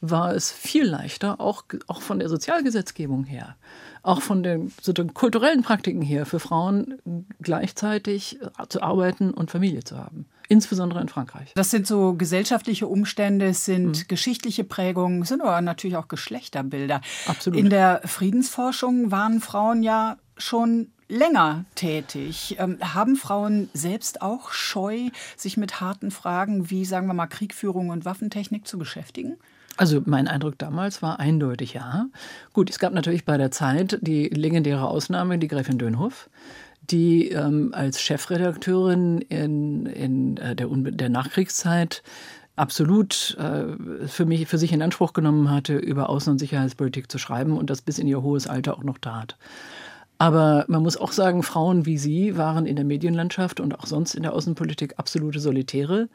war 0.00 0.32
es 0.32 0.52
viel 0.52 0.84
leichter, 0.84 1.40
auch, 1.40 1.64
auch 1.88 2.00
von 2.00 2.20
der 2.20 2.28
Sozialgesetzgebung 2.28 3.24
her, 3.24 3.56
auch 4.04 4.22
von 4.22 4.44
den, 4.44 4.72
so 4.80 4.92
den 4.92 5.12
kulturellen 5.12 5.62
Praktiken 5.62 6.02
her, 6.02 6.24
für 6.24 6.38
Frauen 6.38 7.00
gleichzeitig 7.42 8.38
zu 8.68 8.80
arbeiten 8.80 9.32
und 9.32 9.50
Familie 9.50 9.82
zu 9.82 9.98
haben. 9.98 10.26
Insbesondere 10.48 11.00
in 11.00 11.08
Frankreich. 11.08 11.52
Das 11.56 11.72
sind 11.72 11.88
so 11.88 12.14
gesellschaftliche 12.14 12.86
Umstände, 12.86 13.46
es 13.46 13.64
sind 13.64 13.86
mhm. 13.88 14.04
geschichtliche 14.06 14.62
Prägungen, 14.62 15.22
es 15.22 15.28
sind 15.28 15.40
aber 15.40 15.60
natürlich 15.60 15.96
auch 15.96 16.06
Geschlechterbilder. 16.06 17.00
Absolut. 17.26 17.58
In 17.58 17.70
der 17.70 18.02
Friedensforschung 18.04 19.10
waren 19.10 19.40
Frauen 19.40 19.82
ja 19.82 20.16
schon 20.36 20.92
länger 21.08 21.64
tätig. 21.74 22.56
Ähm, 22.58 22.78
haben 22.80 23.16
Frauen 23.16 23.68
selbst 23.72 24.22
auch 24.22 24.50
Scheu, 24.50 25.10
sich 25.36 25.56
mit 25.56 25.80
harten 25.80 26.10
Fragen 26.10 26.70
wie, 26.70 26.84
sagen 26.84 27.06
wir 27.06 27.14
mal, 27.14 27.26
Kriegführung 27.26 27.90
und 27.90 28.04
Waffentechnik 28.04 28.66
zu 28.66 28.78
beschäftigen? 28.78 29.36
Also 29.76 30.02
mein 30.06 30.26
Eindruck 30.26 30.58
damals 30.58 31.02
war 31.02 31.20
eindeutig 31.20 31.74
ja. 31.74 32.06
Gut, 32.52 32.70
es 32.70 32.78
gab 32.78 32.94
natürlich 32.94 33.24
bei 33.24 33.36
der 33.36 33.50
Zeit 33.50 33.98
die 34.00 34.28
legendäre 34.28 34.88
Ausnahme, 34.88 35.38
die 35.38 35.48
Gräfin 35.48 35.78
Dönhoff, 35.78 36.30
die 36.90 37.28
ähm, 37.28 37.72
als 37.74 38.00
Chefredakteurin 38.00 39.20
in, 39.20 39.86
in 39.86 40.36
äh, 40.38 40.56
der, 40.56 40.68
der 40.68 41.08
Nachkriegszeit 41.10 42.02
absolut 42.56 43.36
äh, 43.38 44.08
für 44.08 44.24
mich 44.24 44.48
für 44.48 44.56
sich 44.56 44.72
in 44.72 44.80
Anspruch 44.80 45.12
genommen 45.12 45.50
hatte, 45.50 45.76
über 45.76 46.08
Außen- 46.08 46.30
und 46.30 46.38
Sicherheitspolitik 46.38 47.12
zu 47.12 47.18
schreiben 47.18 47.58
und 47.58 47.68
das 47.68 47.82
bis 47.82 47.98
in 47.98 48.08
ihr 48.08 48.22
hohes 48.22 48.46
Alter 48.46 48.78
auch 48.78 48.84
noch 48.84 48.98
tat. 48.98 49.36
Aber 50.18 50.64
man 50.68 50.82
muss 50.82 50.96
auch 50.96 51.12
sagen, 51.12 51.42
Frauen 51.42 51.84
wie 51.84 51.98
sie 51.98 52.36
waren 52.36 52.66
in 52.66 52.76
der 52.76 52.84
Medienlandschaft 52.84 53.60
und 53.60 53.78
auch 53.78 53.86
sonst 53.86 54.14
in 54.14 54.22
der 54.22 54.32
Außenpolitik 54.32 54.94
absolute 54.98 55.40
Solitäre. 55.40 56.08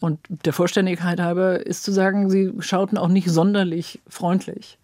Und 0.00 0.18
der 0.28 0.52
Vollständigkeit 0.52 1.20
halber 1.20 1.64
ist 1.64 1.82
zu 1.84 1.92
sagen, 1.92 2.30
sie 2.30 2.52
schauten 2.60 2.98
auch 2.98 3.08
nicht 3.08 3.28
sonderlich 3.30 4.00
freundlich 4.08 4.78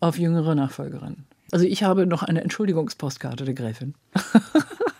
auf 0.00 0.18
jüngere 0.18 0.54
Nachfolgerinnen. 0.54 1.24
Also 1.52 1.66
ich 1.66 1.84
habe 1.84 2.06
noch 2.06 2.22
eine 2.22 2.42
Entschuldigungspostkarte 2.42 3.44
der 3.44 3.54
Gräfin. 3.54 3.94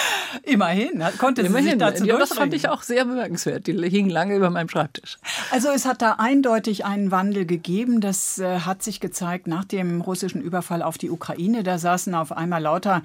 Immerhin, 0.42 1.02
konnte 1.18 1.42
Immerhin. 1.42 1.64
sie 1.64 1.70
sich 1.70 1.78
dazu 1.78 2.04
ja, 2.04 2.18
Das 2.18 2.32
fand 2.32 2.54
ich 2.54 2.68
auch 2.68 2.82
sehr 2.82 3.04
bemerkenswert. 3.04 3.66
Die 3.66 3.74
hing 3.88 4.08
lange 4.08 4.36
über 4.36 4.50
meinem 4.50 4.68
Schreibtisch. 4.68 5.18
Also 5.50 5.68
es 5.68 5.84
hat 5.84 6.02
da 6.02 6.16
eindeutig 6.18 6.84
einen 6.84 7.10
Wandel 7.10 7.46
gegeben. 7.46 8.00
Das 8.00 8.38
äh, 8.38 8.60
hat 8.60 8.82
sich 8.82 9.00
gezeigt 9.00 9.46
nach 9.46 9.64
dem 9.64 10.00
russischen 10.00 10.42
Überfall 10.42 10.82
auf 10.82 10.98
die 10.98 11.10
Ukraine. 11.10 11.62
Da 11.62 11.78
saßen 11.78 12.14
auf 12.14 12.32
einmal 12.32 12.62
lauter 12.62 13.02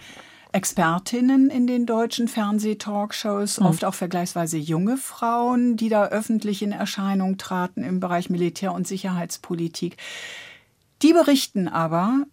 Expertinnen 0.53 1.50
in 1.50 1.65
den 1.65 1.88
deutschen 1.88 2.27
Fernsehtalkshows, 2.27 3.59
mhm. 3.59 3.65
oft 3.65 3.85
auch 3.85 3.95
vergleichsweise 3.95 4.57
junge 4.57 4.97
Frauen, 4.97 5.77
die 5.77 5.89
da 5.89 6.05
öffentlich 6.05 6.62
in 6.62 6.71
Erscheinung 6.71 7.38
traten 7.38 7.83
im 7.83 8.00
Bereich 8.00 8.29
Militär- 8.29 8.73
und 8.73 8.88
Sicherheitspolitik. 8.88 9.97
Die 11.01 11.12
berichten 11.12 11.67
aber 11.67 12.25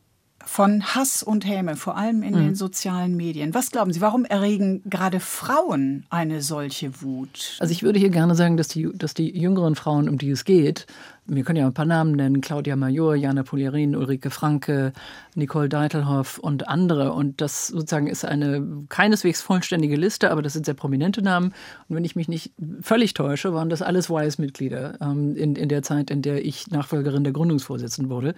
von 0.45 0.83
Hass 0.95 1.23
und 1.23 1.47
Häme, 1.47 1.77
vor 1.77 1.97
allem 1.97 2.23
in 2.23 2.35
mhm. 2.35 2.39
den 2.39 2.55
sozialen 2.55 3.17
Medien. 3.17 3.55
Was 3.55 3.71
glauben 3.71 3.93
Sie, 3.93 4.01
warum 4.01 4.25
erregen 4.25 4.83
gerade 4.85 5.21
Frauen 5.21 6.07
eine 6.11 6.43
solche 6.43 7.03
Wut? 7.03 7.57
Also 7.61 7.73
ich 7.73 7.83
würde 7.83 7.99
hier 7.99 8.11
gerne 8.11 8.35
sagen, 8.35 8.57
dass 8.57 8.69
die, 8.69 8.89
dass 8.95 9.15
die 9.15 9.37
jüngeren 9.39 9.75
Frauen, 9.75 10.09
um 10.09 10.19
die 10.19 10.31
es 10.31 10.45
geht, 10.45 10.87
wir 11.27 11.45
können 11.45 11.59
ja 11.59 11.67
ein 11.67 11.75
paar 11.75 11.85
Namen 11.85 12.13
nennen, 12.13 12.41
Claudia 12.41 12.75
Major, 12.75 13.15
Jana 13.15 13.45
Polierin, 13.45 13.95
Ulrike 13.95 14.31
Franke, 14.31 14.93
Nicole 15.37 15.69
Deitelhoff 15.69 16.39
und 16.39 16.67
andere. 16.67 17.13
Und 17.13 17.41
das 17.41 17.69
sozusagen 17.69 18.09
ist 18.09 18.25
eine 18.25 18.67
keineswegs 18.89 19.41
vollständige 19.41 19.95
Liste, 19.95 20.33
aber 20.33 20.43
das 20.43 20.55
sind 20.55 20.67
sehr 20.67 20.75
prominente 20.75 21.23
Namen. 21.23 21.55
Und 21.89 21.97
wenn 21.97 22.05
ich 22.05 22.17
mich 22.17 22.27
nicht 22.27 22.53
völlig 22.81 23.15
täusche, 23.15 23.55
waren 23.55 23.71
das 23.71 23.81
alles 23.81 24.11
WISE-Mitglieder 24.11 24.99
ähm, 25.01 25.37
in, 25.37 25.55
in 25.55 25.69
der 25.69 25.83
Zeit, 25.83 26.11
in 26.11 26.23
der 26.23 26.45
ich 26.45 26.69
Nachfolgerin 26.69 27.23
der 27.23 27.33
Gründungsvorsitzenden 27.33 28.11
wurde. 28.11 28.35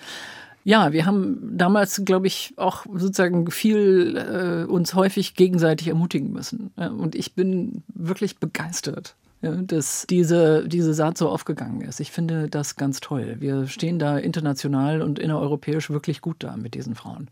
Ja, 0.64 0.92
wir 0.92 1.06
haben 1.06 1.56
damals, 1.56 2.02
glaube 2.04 2.28
ich, 2.28 2.54
auch 2.56 2.86
sozusagen 2.86 3.50
viel 3.50 4.16
äh, 4.16 4.70
uns 4.70 4.94
häufig 4.94 5.34
gegenseitig 5.34 5.88
ermutigen 5.88 6.32
müssen. 6.32 6.70
Und 6.76 7.14
ich 7.14 7.34
bin 7.34 7.82
wirklich 7.88 8.38
begeistert, 8.38 9.16
dass 9.40 10.06
diese, 10.08 10.68
diese 10.68 10.94
Saat 10.94 11.18
so 11.18 11.28
aufgegangen 11.28 11.80
ist. 11.80 11.98
Ich 11.98 12.12
finde 12.12 12.48
das 12.48 12.76
ganz 12.76 13.00
toll. 13.00 13.36
Wir 13.40 13.66
stehen 13.66 13.98
da 13.98 14.18
international 14.18 15.02
und 15.02 15.18
innereuropäisch 15.18 15.90
wirklich 15.90 16.20
gut 16.20 16.36
da 16.44 16.56
mit 16.56 16.74
diesen 16.74 16.94
Frauen. 16.94 17.28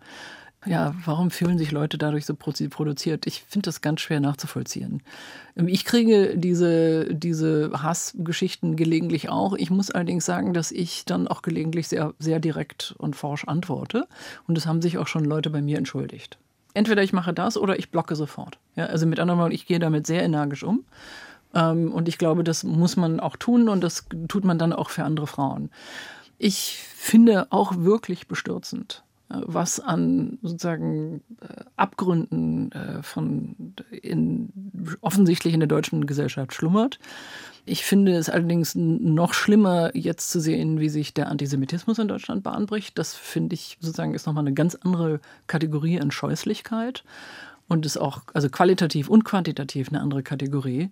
Ja, 0.67 0.95
warum 1.07 1.31
fühlen 1.31 1.57
sich 1.57 1.73
Leute 1.73 1.97
dadurch 1.97 2.27
so 2.27 2.35
produziert? 2.35 3.27
Ich 3.27 3.43
finde 3.49 3.67
das 3.67 3.81
ganz 3.81 4.03
schwer 4.03 4.21
nachzuvollziehen. 4.21 5.03
Ähm, 5.57 5.69
ich 5.69 5.85
kriege 5.85 6.37
diese, 6.37 7.15
diese 7.15 7.71
Hassgeschichten 7.83 8.77
gelegentlich 8.77 9.31
auch. 9.31 9.55
Ich 9.55 9.71
muss 9.71 9.91
allerdings 9.91 10.27
sagen, 10.27 10.53
dass 10.53 10.71
ich 10.71 11.07
dann 11.07 11.29
auch 11.29 11.41
gelegentlich 11.41 11.89
sehr, 11.89 12.13
sehr 12.19 12.41
direkt 12.41 12.95
und 12.99 13.17
forsch 13.17 13.45
antworte. 13.45 14.07
Und 14.47 14.59
es 14.59 14.67
haben 14.67 14.83
sich 14.83 14.99
auch 14.99 15.07
schon 15.07 15.25
Leute 15.25 15.49
bei 15.49 15.63
mir 15.63 15.79
entschuldigt. 15.79 16.39
Entweder 16.75 17.03
ich 17.03 17.13
mache 17.13 17.33
das 17.33 17.57
oder 17.57 17.79
ich 17.79 17.91
blocke 17.91 18.15
sofort. 18.15 18.59
Ja, 18.77 18.87
also 18.87 19.07
mit 19.07 19.19
anderen 19.19 19.41
Worten, 19.41 19.55
ich 19.55 19.67
gehe 19.67 19.79
damit 19.79 20.07
sehr 20.07 20.23
energisch 20.23 20.63
um. 20.63 20.85
Ähm, 21.55 21.91
und 21.93 22.07
ich 22.07 22.19
glaube, 22.19 22.45
das 22.45 22.65
muss 22.65 22.97
man 22.97 23.19
auch 23.19 23.37
tun 23.37 23.69
und 23.69 23.83
das 23.83 24.07
tut 24.29 24.45
man 24.45 24.59
dann 24.59 24.75
auch 24.75 24.91
für 24.91 25.05
andere 25.05 25.27
Frauen. 25.27 25.71
Ich 26.39 26.85
finde 26.95 27.47
auch 27.51 27.77
wirklich 27.79 28.29
bestürzend, 28.29 29.03
was 29.31 29.81
an 29.81 30.39
sozusagen 30.43 31.23
äh, 31.41 31.63
Abgründen 31.77 32.73
äh, 32.73 33.03
von 33.03 33.75
in, 33.91 34.51
offensichtlich 35.01 35.55
in 35.55 35.61
der 35.61 35.69
deutschen 35.69 36.07
Gesellschaft 36.07 36.53
schlummert. 36.53 36.99
Ich 37.65 37.85
finde 37.85 38.17
es 38.17 38.29
allerdings 38.29 38.75
noch 38.75 39.35
schlimmer, 39.35 39.95
jetzt 39.95 40.31
zu 40.31 40.41
sehen, 40.41 40.81
wie 40.81 40.89
sich 40.89 41.15
der 41.15 41.29
Antisemitismus 41.29 41.99
in 41.99 42.09
Deutschland 42.09 42.43
bahnbricht. 42.43 42.99
Das 42.99 43.15
finde 43.15 43.55
ich 43.55 43.79
sozusagen 43.81 44.15
ist 44.15 44.27
nochmal 44.27 44.45
eine 44.45 44.55
ganz 44.55 44.75
andere 44.75 45.21
Kategorie 45.47 46.01
an 46.01 46.11
Scheußlichkeit 46.11 47.05
und 47.69 47.87
ist 47.87 47.99
auch 47.99 48.23
also 48.35 48.49
qualitativ 48.49 49.09
und 49.09 49.25
quantitativ 49.25 49.89
eine 49.91 50.01
andere 50.01 50.25
Kategorie. 50.25 50.91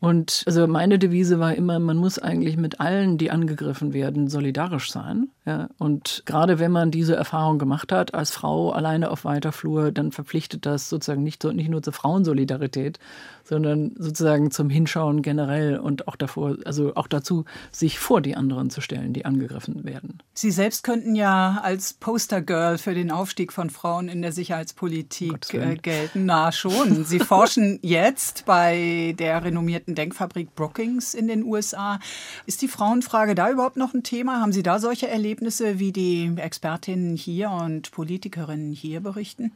Und 0.00 0.44
also 0.46 0.66
meine 0.68 0.98
Devise 0.98 1.40
war 1.40 1.54
immer, 1.54 1.80
man 1.80 1.96
muss 1.96 2.20
eigentlich 2.20 2.56
mit 2.56 2.78
allen, 2.80 3.18
die 3.18 3.32
angegriffen 3.32 3.92
werden, 3.92 4.28
solidarisch 4.28 4.92
sein. 4.92 5.28
Ja, 5.44 5.68
und 5.78 6.22
gerade 6.24 6.60
wenn 6.60 6.70
man 6.70 6.92
diese 6.92 7.16
Erfahrung 7.16 7.58
gemacht 7.58 7.90
hat, 7.90 8.14
als 8.14 8.30
Frau 8.30 8.70
alleine 8.70 9.10
auf 9.10 9.24
weiter 9.24 9.50
Flur, 9.50 9.90
dann 9.90 10.12
verpflichtet 10.12 10.66
das 10.66 10.88
sozusagen 10.88 11.24
nicht, 11.24 11.42
nicht 11.42 11.68
nur 11.68 11.82
zur 11.82 11.92
Frauensolidarität, 11.92 13.00
sondern 13.48 13.92
sozusagen 13.96 14.50
zum 14.50 14.68
Hinschauen 14.68 15.22
generell 15.22 15.78
und 15.78 16.06
auch 16.06 16.16
davor, 16.16 16.56
also 16.66 16.94
auch 16.96 17.06
dazu, 17.06 17.46
sich 17.72 17.98
vor 17.98 18.20
die 18.20 18.36
anderen 18.36 18.68
zu 18.68 18.82
stellen, 18.82 19.14
die 19.14 19.24
angegriffen 19.24 19.84
werden. 19.84 20.18
Sie 20.34 20.50
selbst 20.50 20.84
könnten 20.84 21.14
ja 21.14 21.58
als 21.62 21.94
Postergirl 21.94 22.76
für 22.76 22.92
den 22.92 23.10
Aufstieg 23.10 23.54
von 23.54 23.70
Frauen 23.70 24.08
in 24.08 24.20
der 24.20 24.32
Sicherheitspolitik 24.32 25.54
äh, 25.54 25.76
gelten. 25.76 26.26
Na 26.26 26.52
schon. 26.52 27.06
Sie 27.06 27.18
forschen 27.20 27.78
jetzt 27.80 28.44
bei 28.44 29.14
der 29.18 29.42
renommierten 29.42 29.94
Denkfabrik 29.94 30.54
Brookings 30.54 31.14
in 31.14 31.26
den 31.26 31.42
USA. 31.42 32.00
Ist 32.44 32.60
die 32.60 32.68
Frauenfrage 32.68 33.34
da 33.34 33.50
überhaupt 33.50 33.78
noch 33.78 33.94
ein 33.94 34.02
Thema? 34.02 34.40
Haben 34.40 34.52
Sie 34.52 34.62
da 34.62 34.78
solche 34.78 35.08
Erlebnisse? 35.08 35.78
Wie 35.78 35.92
die 35.92 36.34
Expertinnen 36.36 37.16
hier 37.16 37.50
und 37.50 37.90
Politikerinnen 37.92 38.72
hier 38.72 39.00
berichten? 39.00 39.52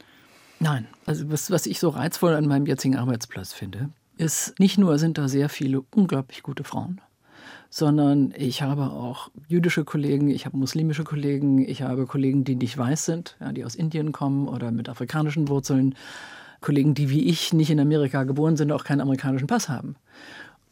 Nein, 0.63 0.87
also 1.05 1.29
was, 1.29 1.51
was 1.51 1.65
ich 1.65 1.77
so 1.77 1.89
reizvoll 1.89 2.35
an 2.35 2.47
meinem 2.47 2.65
jetzigen 2.65 2.95
Arbeitsplatz 2.95 3.51
finde, 3.51 3.89
ist, 4.17 4.57
nicht 4.59 4.77
nur 4.77 4.97
sind 4.97 5.17
da 5.17 5.27
sehr 5.27 5.49
viele 5.49 5.81
unglaublich 5.93 6.41
gute 6.41 6.63
Frauen, 6.63 7.01
sondern 7.69 8.33
ich 8.37 8.61
habe 8.61 8.83
auch 8.83 9.29
jüdische 9.49 9.83
Kollegen, 9.83 10.29
ich 10.29 10.45
habe 10.45 10.55
muslimische 10.55 11.03
Kollegen, 11.03 11.59
ich 11.59 11.81
habe 11.81 12.05
Kollegen, 12.05 12.45
die 12.45 12.55
nicht 12.55 12.77
weiß 12.77 13.03
sind, 13.03 13.35
ja, 13.41 13.51
die 13.51 13.65
aus 13.65 13.75
Indien 13.75 14.13
kommen 14.13 14.47
oder 14.47 14.71
mit 14.71 14.87
afrikanischen 14.87 15.49
Wurzeln, 15.49 15.95
Kollegen, 16.61 16.93
die 16.93 17.09
wie 17.09 17.25
ich 17.25 17.51
nicht 17.51 17.69
in 17.69 17.81
Amerika 17.81 18.23
geboren 18.23 18.55
sind, 18.55 18.71
auch 18.71 18.85
keinen 18.85 19.01
amerikanischen 19.01 19.47
Pass 19.47 19.67
haben. 19.67 19.97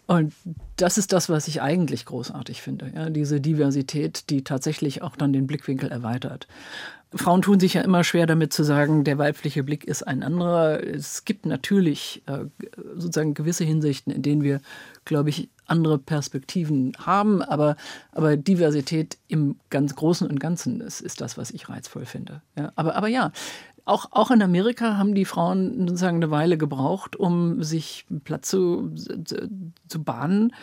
Und 0.07 0.33
das 0.77 0.97
ist 0.97 1.11
das, 1.11 1.27
was 1.27 1.49
ich 1.49 1.61
eigentlich 1.61 2.05
großartig 2.05 2.61
finde. 2.61 2.91
Ja, 2.95 3.09
diese 3.09 3.41
Diversität, 3.41 4.29
die 4.29 4.43
tatsächlich 4.43 5.01
auch 5.01 5.17
dann 5.17 5.33
den 5.33 5.47
Blickwinkel 5.47 5.91
erweitert. 5.91 6.47
Frauen 7.13 7.41
tun 7.41 7.59
sich 7.59 7.73
ja 7.73 7.81
immer 7.81 8.03
schwer 8.03 8.25
damit 8.25 8.53
zu 8.53 8.63
sagen, 8.63 9.03
der 9.03 9.17
weibliche 9.17 9.63
Blick 9.63 9.83
ist 9.83 10.03
ein 10.03 10.23
anderer. 10.23 10.81
Es 10.81 11.25
gibt 11.25 11.45
natürlich 11.45 12.23
äh, 12.25 12.45
sozusagen 12.95 13.33
gewisse 13.33 13.65
Hinsichten, 13.65 14.11
in 14.11 14.21
denen 14.21 14.43
wir, 14.43 14.61
glaube 15.03 15.29
ich, 15.29 15.49
andere 15.65 15.97
Perspektiven 15.97 16.93
haben, 16.99 17.41
aber, 17.41 17.75
aber 18.11 18.37
Diversität 18.37 19.17
im 19.27 19.57
ganz 19.69 19.95
Großen 19.95 20.27
und 20.27 20.39
Ganzen 20.39 20.81
ist, 20.81 21.01
ist 21.01 21.21
das, 21.21 21.37
was 21.37 21.51
ich 21.51 21.69
reizvoll 21.69 22.05
finde. 22.05 22.41
Ja, 22.57 22.71
aber, 22.75 22.95
aber 22.95 23.07
ja, 23.07 23.31
auch, 23.85 24.07
auch 24.11 24.31
in 24.31 24.41
Amerika 24.41 24.97
haben 24.97 25.15
die 25.15 25.25
Frauen 25.25 25.87
sozusagen 25.87 26.17
eine 26.17 26.31
Weile 26.31 26.57
gebraucht, 26.57 27.15
um 27.15 27.63
sich 27.63 28.05
Platz 28.23 28.49
zu, 28.49 28.93
zu, 28.93 29.49
zu 29.87 30.03
bahnen. 30.03 30.53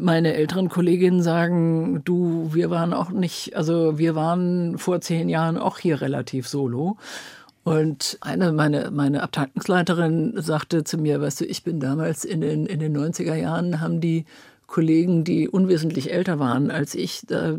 Meine 0.00 0.34
älteren 0.34 0.68
Kolleginnen 0.68 1.22
sagen, 1.22 2.02
du, 2.04 2.50
wir 2.52 2.70
waren 2.70 2.92
auch 2.92 3.10
nicht, 3.10 3.56
also 3.56 3.96
wir 3.98 4.14
waren 4.14 4.76
vor 4.78 5.00
zehn 5.00 5.28
Jahren 5.28 5.56
auch 5.56 5.78
hier 5.78 6.00
relativ 6.00 6.48
solo. 6.48 6.96
Und 7.62 8.18
eine, 8.20 8.52
meine, 8.52 8.90
meine 8.90 9.22
Abteilungsleiterin 9.22 10.34
sagte 10.36 10.84
zu 10.84 10.98
mir, 10.98 11.20
weißt 11.20 11.40
du, 11.40 11.44
ich 11.46 11.64
bin 11.64 11.80
damals 11.80 12.24
in 12.24 12.40
den, 12.40 12.66
in 12.66 12.78
den 12.78 12.96
90er 12.96 13.36
Jahren, 13.36 13.80
haben 13.80 14.00
die 14.00 14.26
Kollegen, 14.66 15.24
die 15.24 15.48
unwesentlich 15.48 16.12
älter 16.12 16.38
waren 16.38 16.70
als 16.70 16.94
ich, 16.94 17.22
da 17.26 17.58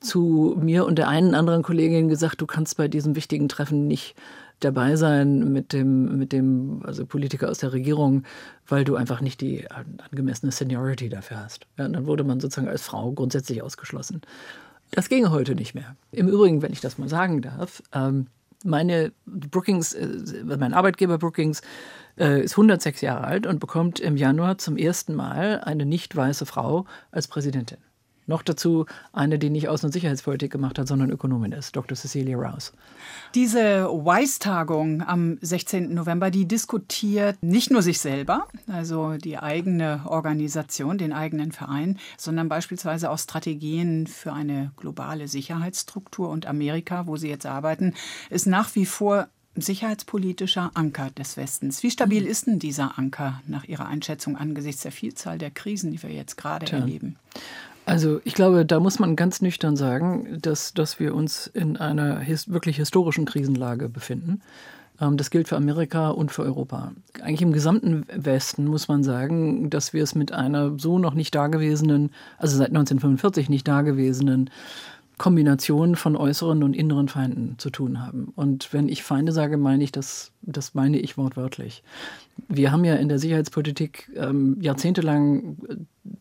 zu 0.00 0.56
mir 0.60 0.84
und 0.84 0.96
der 0.96 1.08
einen 1.08 1.34
anderen 1.34 1.62
Kollegin 1.62 2.08
gesagt, 2.08 2.40
du 2.40 2.46
kannst 2.46 2.76
bei 2.76 2.88
diesem 2.88 3.16
wichtigen 3.16 3.48
Treffen 3.48 3.86
nicht 3.86 4.14
dabei 4.60 4.96
sein 4.96 5.52
mit 5.52 5.72
dem, 5.72 6.16
mit 6.16 6.32
dem, 6.32 6.82
also 6.84 7.04
Politiker 7.04 7.50
aus 7.50 7.58
der 7.58 7.72
Regierung, 7.72 8.24
weil 8.66 8.84
du 8.84 8.96
einfach 8.96 9.20
nicht 9.20 9.40
die 9.40 9.70
angemessene 9.70 10.52
Seniority 10.52 11.08
dafür 11.08 11.40
hast. 11.44 11.66
Ja, 11.78 11.86
und 11.86 11.92
dann 11.92 12.06
wurde 12.06 12.24
man 12.24 12.40
sozusagen 12.40 12.68
als 12.68 12.82
Frau 12.82 13.12
grundsätzlich 13.12 13.62
ausgeschlossen. 13.62 14.22
Das 14.92 15.08
ginge 15.08 15.30
heute 15.30 15.54
nicht 15.54 15.74
mehr. 15.74 15.96
Im 16.12 16.28
Übrigen, 16.28 16.62
wenn 16.62 16.72
ich 16.72 16.80
das 16.80 16.96
mal 16.96 17.08
sagen 17.08 17.42
darf, 17.42 17.82
ähm, 17.92 18.28
meine 18.64 19.12
Brookings, 19.26 19.92
äh, 19.92 20.44
mein 20.44 20.74
Arbeitgeber 20.74 21.18
Brookings 21.18 21.60
äh, 22.18 22.42
ist 22.42 22.52
106 22.52 23.00
Jahre 23.00 23.24
alt 23.24 23.46
und 23.46 23.60
bekommt 23.60 24.00
im 24.00 24.16
Januar 24.16 24.58
zum 24.58 24.76
ersten 24.76 25.14
Mal 25.14 25.60
eine 25.60 25.84
nicht 25.84 26.16
weiße 26.16 26.46
Frau 26.46 26.86
als 27.10 27.28
Präsidentin. 27.28 27.78
Noch 28.26 28.42
dazu 28.42 28.86
eine, 29.12 29.38
die 29.38 29.50
nicht 29.50 29.68
Außen- 29.68 29.86
und 29.86 29.92
Sicherheitspolitik 29.92 30.50
gemacht 30.50 30.78
hat, 30.78 30.88
sondern 30.88 31.10
Ökonomin 31.10 31.52
ist, 31.52 31.76
Dr. 31.76 31.96
Cecilia 31.96 32.36
Rouse. 32.36 32.72
Diese 33.34 33.84
WISE-Tagung 33.84 35.02
am 35.02 35.38
16. 35.40 35.94
November, 35.94 36.30
die 36.30 36.46
diskutiert 36.46 37.42
nicht 37.42 37.70
nur 37.70 37.82
sich 37.82 38.00
selber, 38.00 38.46
also 38.66 39.16
die 39.16 39.38
eigene 39.38 40.02
Organisation, 40.06 40.98
den 40.98 41.12
eigenen 41.12 41.52
Verein, 41.52 41.98
sondern 42.16 42.48
beispielsweise 42.48 43.10
auch 43.10 43.18
Strategien 43.18 44.06
für 44.06 44.32
eine 44.32 44.72
globale 44.76 45.28
Sicherheitsstruktur. 45.28 46.28
Und 46.28 46.46
Amerika, 46.46 47.06
wo 47.06 47.16
Sie 47.16 47.28
jetzt 47.28 47.46
arbeiten, 47.46 47.94
ist 48.30 48.46
nach 48.46 48.74
wie 48.74 48.86
vor 48.86 49.28
sicherheitspolitischer 49.56 50.70
Anker 50.74 51.10
des 51.10 51.36
Westens. 51.36 51.82
Wie 51.82 51.90
stabil 51.90 52.22
mhm. 52.22 52.28
ist 52.28 52.46
denn 52.46 52.58
dieser 52.58 52.98
Anker 52.98 53.40
nach 53.46 53.64
Ihrer 53.64 53.86
Einschätzung 53.86 54.36
angesichts 54.36 54.82
der 54.82 54.92
Vielzahl 54.92 55.38
der 55.38 55.50
Krisen, 55.50 55.92
die 55.92 56.02
wir 56.02 56.10
jetzt 56.10 56.36
gerade 56.36 56.66
Tja. 56.66 56.78
erleben? 56.78 57.16
Also 57.86 58.20
ich 58.24 58.34
glaube, 58.34 58.66
da 58.66 58.80
muss 58.80 58.98
man 58.98 59.14
ganz 59.14 59.40
nüchtern 59.40 59.76
sagen, 59.76 60.38
dass, 60.42 60.74
dass 60.74 60.98
wir 60.98 61.14
uns 61.14 61.46
in 61.46 61.76
einer 61.76 62.18
his 62.18 62.50
wirklich 62.50 62.76
historischen 62.78 63.26
Krisenlage 63.26 63.88
befinden. 63.88 64.42
Ähm, 65.00 65.16
das 65.16 65.30
gilt 65.30 65.46
für 65.46 65.56
Amerika 65.56 66.10
und 66.10 66.32
für 66.32 66.42
Europa. 66.42 66.92
Eigentlich 67.22 67.42
im 67.42 67.52
gesamten 67.52 68.04
Westen 68.12 68.64
muss 68.64 68.88
man 68.88 69.04
sagen, 69.04 69.70
dass 69.70 69.92
wir 69.92 70.02
es 70.02 70.16
mit 70.16 70.32
einer 70.32 70.76
so 70.78 70.98
noch 70.98 71.14
nicht 71.14 71.32
dagewesenen, 71.34 72.10
also 72.38 72.56
seit 72.56 72.70
1945 72.70 73.48
nicht 73.48 73.68
dagewesenen 73.68 74.50
Kombination 75.18 75.96
von 75.96 76.14
äußeren 76.14 76.62
und 76.62 76.74
inneren 76.74 77.08
Feinden 77.08 77.54
zu 77.58 77.70
tun 77.70 78.00
haben. 78.00 78.32
Und 78.36 78.72
wenn 78.74 78.88
ich 78.88 79.02
Feinde 79.02 79.32
sage, 79.32 79.56
meine 79.56 79.82
ich 79.82 79.90
das, 79.90 80.32
das 80.42 80.74
meine 80.74 80.98
ich 80.98 81.16
wortwörtlich. 81.16 81.82
Wir 82.48 82.70
haben 82.70 82.84
ja 82.84 82.96
in 82.96 83.08
der 83.08 83.18
Sicherheitspolitik 83.18 84.10
ähm, 84.14 84.58
jahrzehntelang 84.60 85.56
äh, 85.68 85.76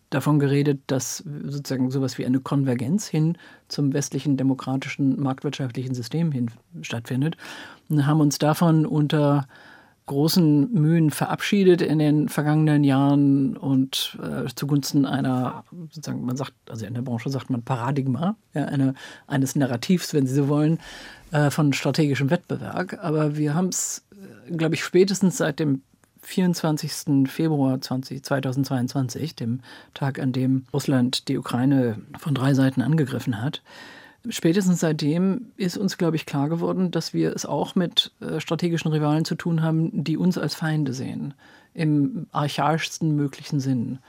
davon 0.10 0.40
geredet, 0.40 0.80
dass 0.88 1.18
sozusagen 1.18 1.92
sowas 1.92 2.18
wie 2.18 2.26
eine 2.26 2.40
Konvergenz 2.40 3.06
hin 3.06 3.38
zum 3.68 3.92
westlichen 3.92 4.38
demokratischen 4.38 5.20
marktwirtschaftlichen 5.22 5.94
System 5.94 6.32
hin 6.32 6.52
stattfindet 6.82 7.36
und 7.90 8.08
haben 8.08 8.22
uns 8.22 8.38
davon 8.38 8.86
unter 8.86 9.46
großen 10.06 10.72
Mühen 10.72 11.10
verabschiedet 11.10 11.82
in 11.82 12.00
den 12.00 12.30
vergangenen 12.30 12.84
Jahren 12.84 13.58
und 13.58 14.18
äh, 14.22 14.48
zugunsten 14.54 15.06
einer, 15.06 15.64
sozusagen, 15.92 16.26
man 16.26 16.38
sagt, 16.38 16.54
also 16.70 16.86
in 16.86 16.94
der 16.94 17.02
Branche 17.02 17.30
sagt 17.30 17.50
man 17.50 17.64
Paradigma, 17.64 18.36
ja, 18.54 18.66
eine, 18.66 18.94
eines 19.26 19.56
Narrativs, 19.56 20.14
wenn 20.14 20.28
Sie 20.28 20.36
so 20.36 20.48
wollen, 20.48 20.80
äh, 21.32 21.50
von 21.50 21.74
strategischem 21.74 22.30
Wettbewerb. 22.30 22.98
Aber 23.02 23.36
wir 23.36 23.56
haben 23.56 23.70
es, 23.70 24.06
äh, 24.48 24.56
glaube 24.56 24.76
ich, 24.76 24.84
spätestens 24.84 25.38
seit 25.38 25.60
dem 25.60 25.82
24. 26.22 27.28
Februar 27.28 27.80
20, 27.80 28.24
2022, 28.24 29.36
dem 29.36 29.62
Tag, 29.94 30.20
an 30.20 30.32
dem 30.32 30.66
Russland 30.74 31.28
die 31.28 31.38
Ukraine 31.38 32.00
von 32.18 32.34
drei 32.34 32.54
Seiten 32.54 32.82
angegriffen 32.82 33.42
hat, 33.42 33.62
spätestens 34.30 34.80
seitdem 34.80 35.52
ist 35.58 35.78
uns, 35.78 35.98
glaube 35.98 36.16
ich, 36.16 36.26
klar 36.26 36.50
geworden, 36.50 36.92
dass 36.92 37.14
wir 37.14 37.34
es 37.34 37.46
auch 37.46 37.76
mit 37.76 38.12
äh, 38.20 38.40
strategischen 38.40 38.92
Rivalen 38.92 39.26
zu 39.26 39.36
tun 39.36 39.62
haben, 39.62 40.04
die 40.04 40.18
uns 40.18 40.38
als 40.38 40.56
Feinde 40.56 40.94
sehen, 40.94 41.34
im 41.74 42.28
archaischsten 42.32 43.16
möglichen 43.16 43.60
Sinn. 43.60 44.00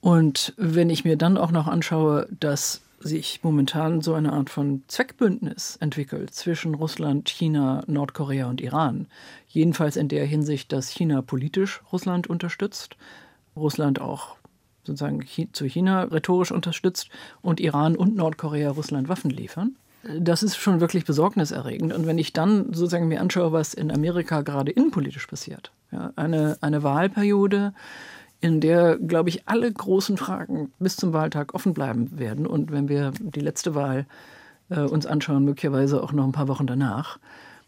Und 0.00 0.54
wenn 0.56 0.90
ich 0.90 1.04
mir 1.04 1.16
dann 1.16 1.36
auch 1.36 1.50
noch 1.50 1.66
anschaue, 1.66 2.28
dass 2.38 2.82
sich 3.00 3.40
momentan 3.42 4.02
so 4.02 4.14
eine 4.14 4.32
Art 4.32 4.50
von 4.50 4.82
Zweckbündnis 4.86 5.76
entwickelt 5.80 6.34
zwischen 6.34 6.74
Russland, 6.74 7.30
China, 7.30 7.82
Nordkorea 7.86 8.46
und 8.46 8.60
Iran. 8.60 9.06
Jedenfalls 9.48 9.96
in 9.96 10.08
der 10.08 10.26
Hinsicht, 10.26 10.70
dass 10.70 10.90
China 10.90 11.22
politisch 11.22 11.82
Russland 11.92 12.28
unterstützt, 12.28 12.96
Russland 13.56 14.00
auch 14.00 14.36
sozusagen 14.90 15.24
zu 15.52 15.64
China 15.66 16.04
rhetorisch 16.04 16.52
unterstützt 16.52 17.08
und 17.42 17.60
Iran 17.60 17.96
und 17.96 18.16
Nordkorea 18.16 18.70
Russland 18.70 19.08
Waffen 19.08 19.30
liefern. 19.30 19.76
Das 20.18 20.42
ist 20.42 20.56
schon 20.56 20.80
wirklich 20.80 21.04
besorgniserregend. 21.04 21.92
Und 21.92 22.06
wenn 22.06 22.18
ich 22.18 22.32
dann 22.32 22.72
sozusagen 22.72 23.08
mir 23.08 23.20
anschaue, 23.20 23.52
was 23.52 23.74
in 23.74 23.90
Amerika 23.90 24.40
gerade 24.40 24.70
innenpolitisch 24.70 25.26
passiert, 25.26 25.72
ja, 25.92 26.12
eine, 26.16 26.56
eine 26.62 26.82
Wahlperiode, 26.82 27.74
in 28.40 28.60
der, 28.60 28.96
glaube 28.96 29.28
ich, 29.28 29.46
alle 29.46 29.70
großen 29.70 30.16
Fragen 30.16 30.72
bis 30.78 30.96
zum 30.96 31.12
Wahltag 31.12 31.54
offen 31.54 31.74
bleiben 31.74 32.18
werden. 32.18 32.46
Und 32.46 32.72
wenn 32.72 32.88
wir 32.88 33.12
die 33.20 33.40
letzte 33.40 33.74
Wahl 33.74 34.06
äh, 34.70 34.80
uns 34.80 35.04
anschauen, 35.04 35.44
möglicherweise 35.44 36.02
auch 36.02 36.12
noch 36.12 36.24
ein 36.24 36.32
paar 36.32 36.48
Wochen 36.48 36.66
danach, 36.66 37.18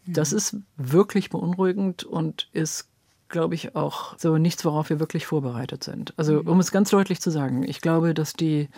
das 0.07 0.33
ist 0.33 0.57
wirklich 0.75 1.29
beunruhigend 1.29 2.03
und 2.03 2.49
ist 2.51 2.89
glaube 3.33 3.55
ich, 3.55 3.75
auch 3.75 4.17
so 4.17 4.37
nichts, 4.37 4.63
worauf 4.63 4.89
wir 4.89 5.01
wirklich 5.01 5.25
vorbereitet 5.25 5.83
sind. 5.83 6.13
Also 6.15 6.41
mhm. 6.41 6.47
um 6.47 6.59
es 6.61 6.71
ganz 6.71 6.91
deutlich 6.91 7.19
zu 7.19 7.31
sagen, 7.31 7.63
ich 7.63 7.81
glaube, 7.81 8.13
dass 8.13 8.33
die, 8.33 8.69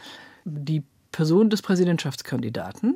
die 0.46 0.82
Person 1.12 1.52
des 1.52 1.62
Präsidentschaftskandidaten 1.62 2.96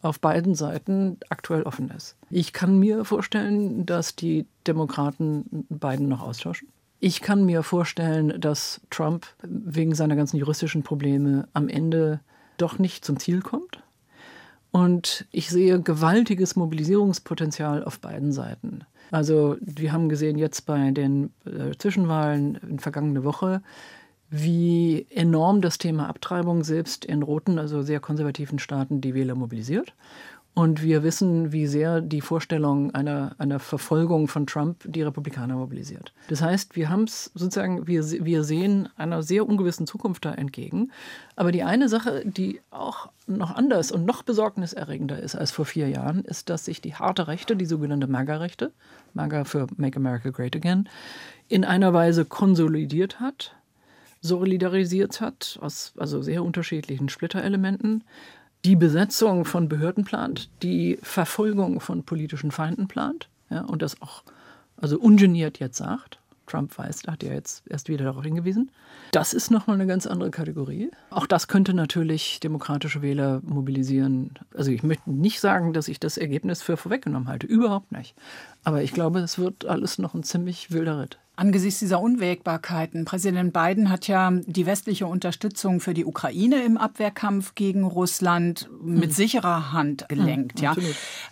auf 0.00 0.18
beiden 0.18 0.54
Seiten 0.54 1.18
aktuell 1.28 1.64
offen 1.64 1.90
ist. 1.90 2.16
Ich 2.30 2.52
kann 2.52 2.78
mir 2.78 3.04
vorstellen, 3.04 3.84
dass 3.84 4.16
die 4.16 4.46
Demokraten 4.66 5.66
beiden 5.68 6.08
noch 6.08 6.22
austauschen. 6.22 6.68
Ich 6.98 7.20
kann 7.20 7.44
mir 7.44 7.62
vorstellen, 7.62 8.40
dass 8.40 8.80
Trump 8.90 9.26
wegen 9.42 9.94
seiner 9.94 10.16
ganzen 10.16 10.38
juristischen 10.38 10.82
Probleme 10.82 11.48
am 11.52 11.68
Ende 11.68 12.20
doch 12.58 12.78
nicht 12.78 13.04
zum 13.04 13.18
Ziel 13.18 13.42
kommt. 13.42 13.82
Und 14.70 15.26
ich 15.32 15.50
sehe 15.50 15.80
gewaltiges 15.82 16.56
Mobilisierungspotenzial 16.56 17.84
auf 17.84 18.00
beiden 18.00 18.32
Seiten. 18.32 18.84
Also 19.12 19.56
wir 19.60 19.92
haben 19.92 20.08
gesehen 20.08 20.38
jetzt 20.38 20.62
bei 20.62 20.90
den 20.90 21.32
äh, 21.44 21.76
Zwischenwahlen 21.76 22.56
in 22.68 22.78
vergangene 22.78 23.24
Woche, 23.24 23.62
wie 24.30 25.06
enorm 25.10 25.60
das 25.60 25.76
Thema 25.76 26.08
Abtreibung 26.08 26.64
selbst 26.64 27.04
in 27.04 27.22
roten, 27.22 27.58
also 27.58 27.82
sehr 27.82 28.00
konservativen 28.00 28.58
Staaten 28.58 29.02
die 29.02 29.14
Wähler 29.14 29.34
mobilisiert. 29.34 29.94
Und 30.54 30.82
wir 30.82 31.02
wissen, 31.02 31.50
wie 31.52 31.66
sehr 31.66 32.02
die 32.02 32.20
Vorstellung 32.20 32.94
einer, 32.94 33.34
einer 33.38 33.58
Verfolgung 33.58 34.28
von 34.28 34.46
Trump 34.46 34.84
die 34.84 35.00
Republikaner 35.00 35.56
mobilisiert. 35.56 36.12
Das 36.28 36.42
heißt, 36.42 36.76
wir 36.76 36.90
haben 36.90 37.04
es 37.04 37.30
sozusagen, 37.34 37.86
wir, 37.86 38.04
wir 38.04 38.44
sehen 38.44 38.90
einer 38.96 39.22
sehr 39.22 39.48
ungewissen 39.48 39.86
Zukunft 39.86 40.26
da 40.26 40.34
entgegen. 40.34 40.92
Aber 41.36 41.52
die 41.52 41.62
eine 41.62 41.88
Sache, 41.88 42.22
die 42.26 42.60
auch 42.70 43.08
noch 43.26 43.54
anders 43.54 43.90
und 43.92 44.04
noch 44.04 44.22
besorgniserregender 44.24 45.18
ist 45.18 45.36
als 45.36 45.52
vor 45.52 45.64
vier 45.64 45.88
Jahren, 45.88 46.22
ist, 46.22 46.50
dass 46.50 46.66
sich 46.66 46.82
die 46.82 46.94
harte 46.94 47.28
Rechte, 47.28 47.56
die 47.56 47.66
sogenannte 47.66 48.06
MAGA-Rechte, 48.06 48.72
MAGA 49.14 49.44
für 49.44 49.68
Make 49.76 49.96
America 49.96 50.28
Great 50.28 50.54
Again, 50.54 50.86
in 51.48 51.64
einer 51.64 51.94
Weise 51.94 52.26
konsolidiert 52.26 53.20
hat, 53.20 53.54
solidarisiert 54.20 55.22
hat, 55.22 55.58
aus 55.62 55.94
also 55.96 56.20
sehr 56.20 56.44
unterschiedlichen 56.44 57.08
Splitterelementen 57.08 58.04
die 58.64 58.76
Besetzung 58.76 59.44
von 59.44 59.68
Behörden 59.68 60.04
plant, 60.04 60.50
die 60.62 60.98
Verfolgung 61.02 61.80
von 61.80 62.04
politischen 62.04 62.50
Feinden 62.50 62.88
plant 62.88 63.28
ja, 63.50 63.62
und 63.62 63.82
das 63.82 64.00
auch 64.00 64.22
also 64.76 64.98
ungeniert 64.98 65.58
jetzt 65.58 65.78
sagt. 65.78 66.18
Trump 66.46 66.76
weiß, 66.76 67.02
da 67.02 67.12
hat 67.12 67.22
er 67.22 67.32
jetzt 67.34 67.62
erst 67.68 67.88
wieder 67.88 68.04
darauf 68.04 68.24
hingewiesen. 68.24 68.70
Das 69.12 69.32
ist 69.32 69.50
nochmal 69.50 69.76
eine 69.76 69.86
ganz 69.86 70.06
andere 70.06 70.30
Kategorie. 70.30 70.90
Auch 71.10 71.26
das 71.26 71.48
könnte 71.48 71.72
natürlich 71.72 72.40
demokratische 72.40 73.00
Wähler 73.00 73.40
mobilisieren. 73.44 74.34
Also 74.54 74.70
ich 74.70 74.82
möchte 74.82 75.10
nicht 75.10 75.40
sagen, 75.40 75.72
dass 75.72 75.88
ich 75.88 76.00
das 76.00 76.18
Ergebnis 76.18 76.60
für 76.60 76.76
vorweggenommen 76.76 77.28
halte. 77.28 77.46
Überhaupt 77.46 77.92
nicht. 77.92 78.14
Aber 78.64 78.82
ich 78.82 78.92
glaube, 78.92 79.20
es 79.20 79.38
wird 79.38 79.64
alles 79.64 79.98
noch 79.98 80.14
ein 80.14 80.24
ziemlich 80.24 80.72
wilder 80.72 81.00
Ritt. 81.00 81.18
Angesichts 81.34 81.80
dieser 81.80 81.98
Unwägbarkeiten, 81.98 83.06
Präsident 83.06 83.54
Biden 83.54 83.88
hat 83.88 84.06
ja 84.06 84.30
die 84.30 84.66
westliche 84.66 85.06
Unterstützung 85.06 85.80
für 85.80 85.94
die 85.94 86.04
Ukraine 86.04 86.62
im 86.62 86.76
Abwehrkampf 86.76 87.54
gegen 87.54 87.84
Russland 87.84 88.68
mit 88.82 89.10
mhm. 89.10 89.14
sicherer 89.14 89.72
Hand 89.72 90.06
gelenkt. 90.10 90.58
Mhm, 90.58 90.64
ja. 90.64 90.76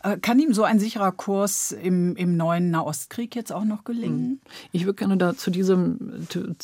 Äh, 0.02 0.16
kann 0.16 0.38
ihm 0.38 0.54
so 0.54 0.64
ein 0.64 0.80
sicherer 0.80 1.12
Kurs 1.12 1.72
im, 1.72 2.16
im 2.16 2.38
neuen 2.38 2.70
Nahostkrieg 2.70 3.36
jetzt 3.36 3.52
auch 3.52 3.64
noch 3.64 3.84
gelingen? 3.84 4.28
Mhm. 4.28 4.40
Ich 4.72 4.86
würde 4.86 4.96
gerne 4.96 5.18
da 5.18 5.36
zu 5.36 5.50
diesem, 5.50 6.26
zu, 6.30 6.54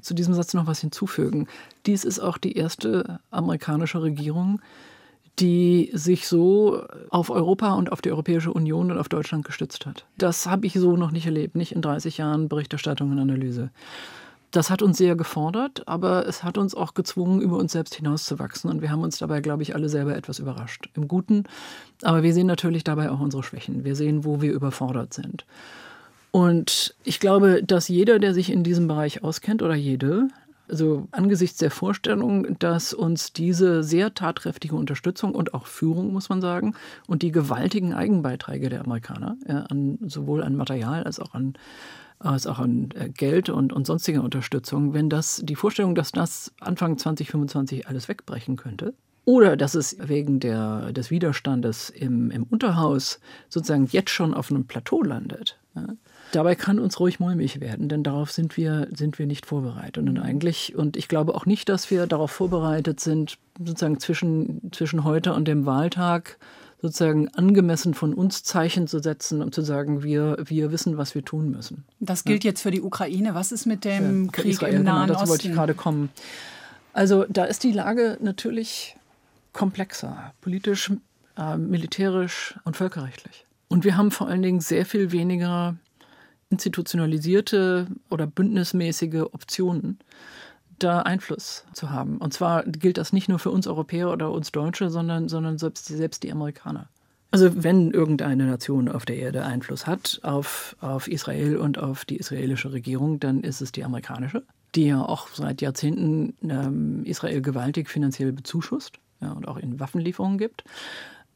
zu 0.00 0.14
diesem 0.14 0.32
Satz 0.32 0.54
noch 0.54 0.66
was 0.66 0.80
hinzufügen. 0.80 1.48
Dies 1.84 2.02
ist 2.02 2.18
auch 2.18 2.38
die 2.38 2.56
erste 2.56 3.20
amerikanische 3.30 4.00
Regierung, 4.00 4.62
die 5.38 5.90
sich 5.92 6.26
so 6.26 6.82
auf 7.10 7.30
Europa 7.30 7.74
und 7.74 7.92
auf 7.92 8.00
die 8.00 8.10
Europäische 8.10 8.52
Union 8.52 8.90
und 8.90 8.98
auf 8.98 9.08
Deutschland 9.08 9.44
gestützt 9.44 9.84
hat. 9.84 10.06
Das 10.16 10.46
habe 10.46 10.66
ich 10.66 10.74
so 10.74 10.96
noch 10.96 11.10
nicht 11.10 11.26
erlebt, 11.26 11.56
nicht 11.56 11.72
in 11.72 11.82
30 11.82 12.18
Jahren 12.18 12.48
Berichterstattung 12.48 13.10
und 13.10 13.18
Analyse. 13.18 13.70
Das 14.50 14.70
hat 14.70 14.80
uns 14.80 14.96
sehr 14.96 15.16
gefordert, 15.16 15.86
aber 15.86 16.26
es 16.26 16.42
hat 16.42 16.56
uns 16.56 16.74
auch 16.74 16.94
gezwungen, 16.94 17.42
über 17.42 17.58
uns 17.58 17.72
selbst 17.72 17.94
hinauszuwachsen. 17.96 18.70
Und 18.70 18.80
wir 18.80 18.90
haben 18.90 19.02
uns 19.02 19.18
dabei, 19.18 19.40
glaube 19.40 19.62
ich, 19.62 19.74
alle 19.74 19.90
selber 19.90 20.16
etwas 20.16 20.38
überrascht. 20.38 20.88
Im 20.94 21.08
Guten. 21.08 21.44
Aber 22.02 22.22
wir 22.22 22.32
sehen 22.32 22.46
natürlich 22.46 22.82
dabei 22.82 23.10
auch 23.10 23.20
unsere 23.20 23.42
Schwächen. 23.42 23.84
Wir 23.84 23.94
sehen, 23.94 24.24
wo 24.24 24.40
wir 24.40 24.52
überfordert 24.52 25.12
sind. 25.12 25.44
Und 26.30 26.94
ich 27.04 27.20
glaube, 27.20 27.62
dass 27.62 27.88
jeder, 27.88 28.18
der 28.18 28.32
sich 28.32 28.50
in 28.50 28.62
diesem 28.62 28.88
Bereich 28.88 29.22
auskennt 29.22 29.62
oder 29.62 29.74
jede, 29.74 30.28
also 30.68 31.08
angesichts 31.10 31.58
der 31.58 31.70
Vorstellung, 31.70 32.58
dass 32.58 32.92
uns 32.92 33.32
diese 33.32 33.82
sehr 33.82 34.14
tatkräftige 34.14 34.74
Unterstützung 34.74 35.34
und 35.34 35.54
auch 35.54 35.66
Führung, 35.66 36.12
muss 36.12 36.28
man 36.28 36.40
sagen, 36.40 36.74
und 37.06 37.22
die 37.22 37.32
gewaltigen 37.32 37.94
Eigenbeiträge 37.94 38.68
der 38.68 38.82
Amerikaner, 38.82 39.36
ja, 39.46 39.60
an, 39.62 39.98
sowohl 40.06 40.42
an 40.42 40.56
Material 40.56 41.04
als 41.04 41.20
auch 41.20 41.34
an 41.34 41.54
als 42.18 42.46
auch 42.46 42.58
an 42.58 42.88
äh, 42.94 43.10
Geld 43.10 43.50
und, 43.50 43.74
und 43.74 43.86
sonstiger 43.86 44.22
Unterstützung, 44.22 44.94
wenn 44.94 45.10
das 45.10 45.42
die 45.44 45.54
Vorstellung, 45.54 45.94
dass 45.94 46.12
das 46.12 46.50
Anfang 46.60 46.96
2025 46.96 47.88
alles 47.88 48.08
wegbrechen 48.08 48.56
könnte, 48.56 48.94
oder 49.26 49.56
dass 49.56 49.74
es 49.74 49.96
wegen 50.00 50.40
der, 50.40 50.92
des 50.92 51.10
Widerstandes 51.10 51.90
im, 51.90 52.30
im 52.30 52.44
Unterhaus 52.44 53.20
sozusagen 53.48 53.86
jetzt 53.90 54.10
schon 54.10 54.32
auf 54.32 54.50
einem 54.50 54.66
Plateau 54.66 55.02
landet, 55.02 55.58
ja, 55.74 55.88
Dabei 56.32 56.54
kann 56.54 56.78
uns 56.78 56.98
ruhig 56.98 57.20
mulmig 57.20 57.60
werden, 57.60 57.88
denn 57.88 58.02
darauf 58.02 58.32
sind 58.32 58.56
wir, 58.56 58.88
sind 58.94 59.18
wir 59.18 59.26
nicht 59.26 59.46
vorbereitet. 59.46 60.08
Und 60.08 60.18
eigentlich, 60.18 60.74
und 60.74 60.96
ich 60.96 61.08
glaube 61.08 61.34
auch 61.34 61.46
nicht, 61.46 61.68
dass 61.68 61.90
wir 61.90 62.06
darauf 62.06 62.30
vorbereitet 62.30 63.00
sind, 63.00 63.38
sozusagen 63.58 64.00
zwischen, 64.00 64.70
zwischen 64.72 65.04
heute 65.04 65.32
und 65.32 65.46
dem 65.46 65.66
Wahltag 65.66 66.38
sozusagen 66.82 67.28
angemessen 67.30 67.94
von 67.94 68.12
uns 68.12 68.42
Zeichen 68.42 68.86
zu 68.86 68.98
setzen 68.98 69.42
und 69.42 69.54
zu 69.54 69.62
sagen, 69.62 70.02
wir, 70.02 70.36
wir 70.44 70.70
wissen, 70.72 70.98
was 70.98 71.14
wir 71.14 71.24
tun 71.24 71.50
müssen. 71.50 71.84
Das 72.00 72.24
gilt 72.24 72.44
ja. 72.44 72.50
jetzt 72.50 72.62
für 72.62 72.70
die 72.70 72.82
Ukraine. 72.82 73.34
Was 73.34 73.50
ist 73.50 73.66
mit 73.66 73.84
dem 73.84 74.26
ja, 74.26 74.32
Krieg 74.32 74.52
Israel, 74.52 74.74
im 74.74 74.82
Nahen 74.82 75.06
genau, 75.06 75.18
dazu 75.18 75.30
wollte 75.30 75.48
ich 75.48 75.54
gerade 75.54 75.74
kommen. 75.74 76.10
Also 76.92 77.24
da 77.28 77.44
ist 77.44 77.64
die 77.64 77.72
Lage 77.72 78.18
natürlich 78.20 78.96
komplexer, 79.52 80.32
politisch, 80.40 80.92
äh, 81.36 81.56
militärisch 81.56 82.54
und 82.64 82.76
völkerrechtlich. 82.76 83.46
Und 83.68 83.84
wir 83.84 83.96
haben 83.96 84.10
vor 84.10 84.28
allen 84.28 84.42
Dingen 84.42 84.60
sehr 84.60 84.86
viel 84.86 85.12
weniger 85.12 85.76
institutionalisierte 86.50 87.88
oder 88.10 88.26
bündnismäßige 88.26 89.22
Optionen, 89.32 89.98
da 90.78 91.00
Einfluss 91.02 91.64
zu 91.72 91.90
haben. 91.90 92.18
Und 92.18 92.34
zwar 92.34 92.64
gilt 92.64 92.98
das 92.98 93.12
nicht 93.12 93.28
nur 93.28 93.38
für 93.38 93.50
uns 93.50 93.66
Europäer 93.66 94.10
oder 94.10 94.30
uns 94.30 94.52
Deutsche, 94.52 94.90
sondern, 94.90 95.28
sondern 95.28 95.58
selbst, 95.58 95.86
selbst 95.86 96.22
die 96.22 96.32
Amerikaner. 96.32 96.88
Also 97.30 97.64
wenn 97.64 97.90
irgendeine 97.90 98.46
Nation 98.46 98.88
auf 98.88 99.04
der 99.04 99.16
Erde 99.16 99.44
Einfluss 99.44 99.86
hat 99.86 100.20
auf, 100.22 100.76
auf 100.80 101.08
Israel 101.08 101.56
und 101.56 101.78
auf 101.78 102.04
die 102.04 102.16
israelische 102.16 102.72
Regierung, 102.72 103.20
dann 103.20 103.42
ist 103.42 103.60
es 103.60 103.72
die 103.72 103.84
amerikanische, 103.84 104.42
die 104.74 104.86
ja 104.86 105.02
auch 105.02 105.28
seit 105.28 105.60
Jahrzehnten 105.60 106.34
ähm, 106.48 107.04
Israel 107.04 107.42
gewaltig 107.42 107.90
finanziell 107.90 108.32
bezuschusst 108.32 108.98
ja, 109.20 109.32
und 109.32 109.48
auch 109.48 109.56
in 109.56 109.80
Waffenlieferungen 109.80 110.38
gibt. 110.38 110.64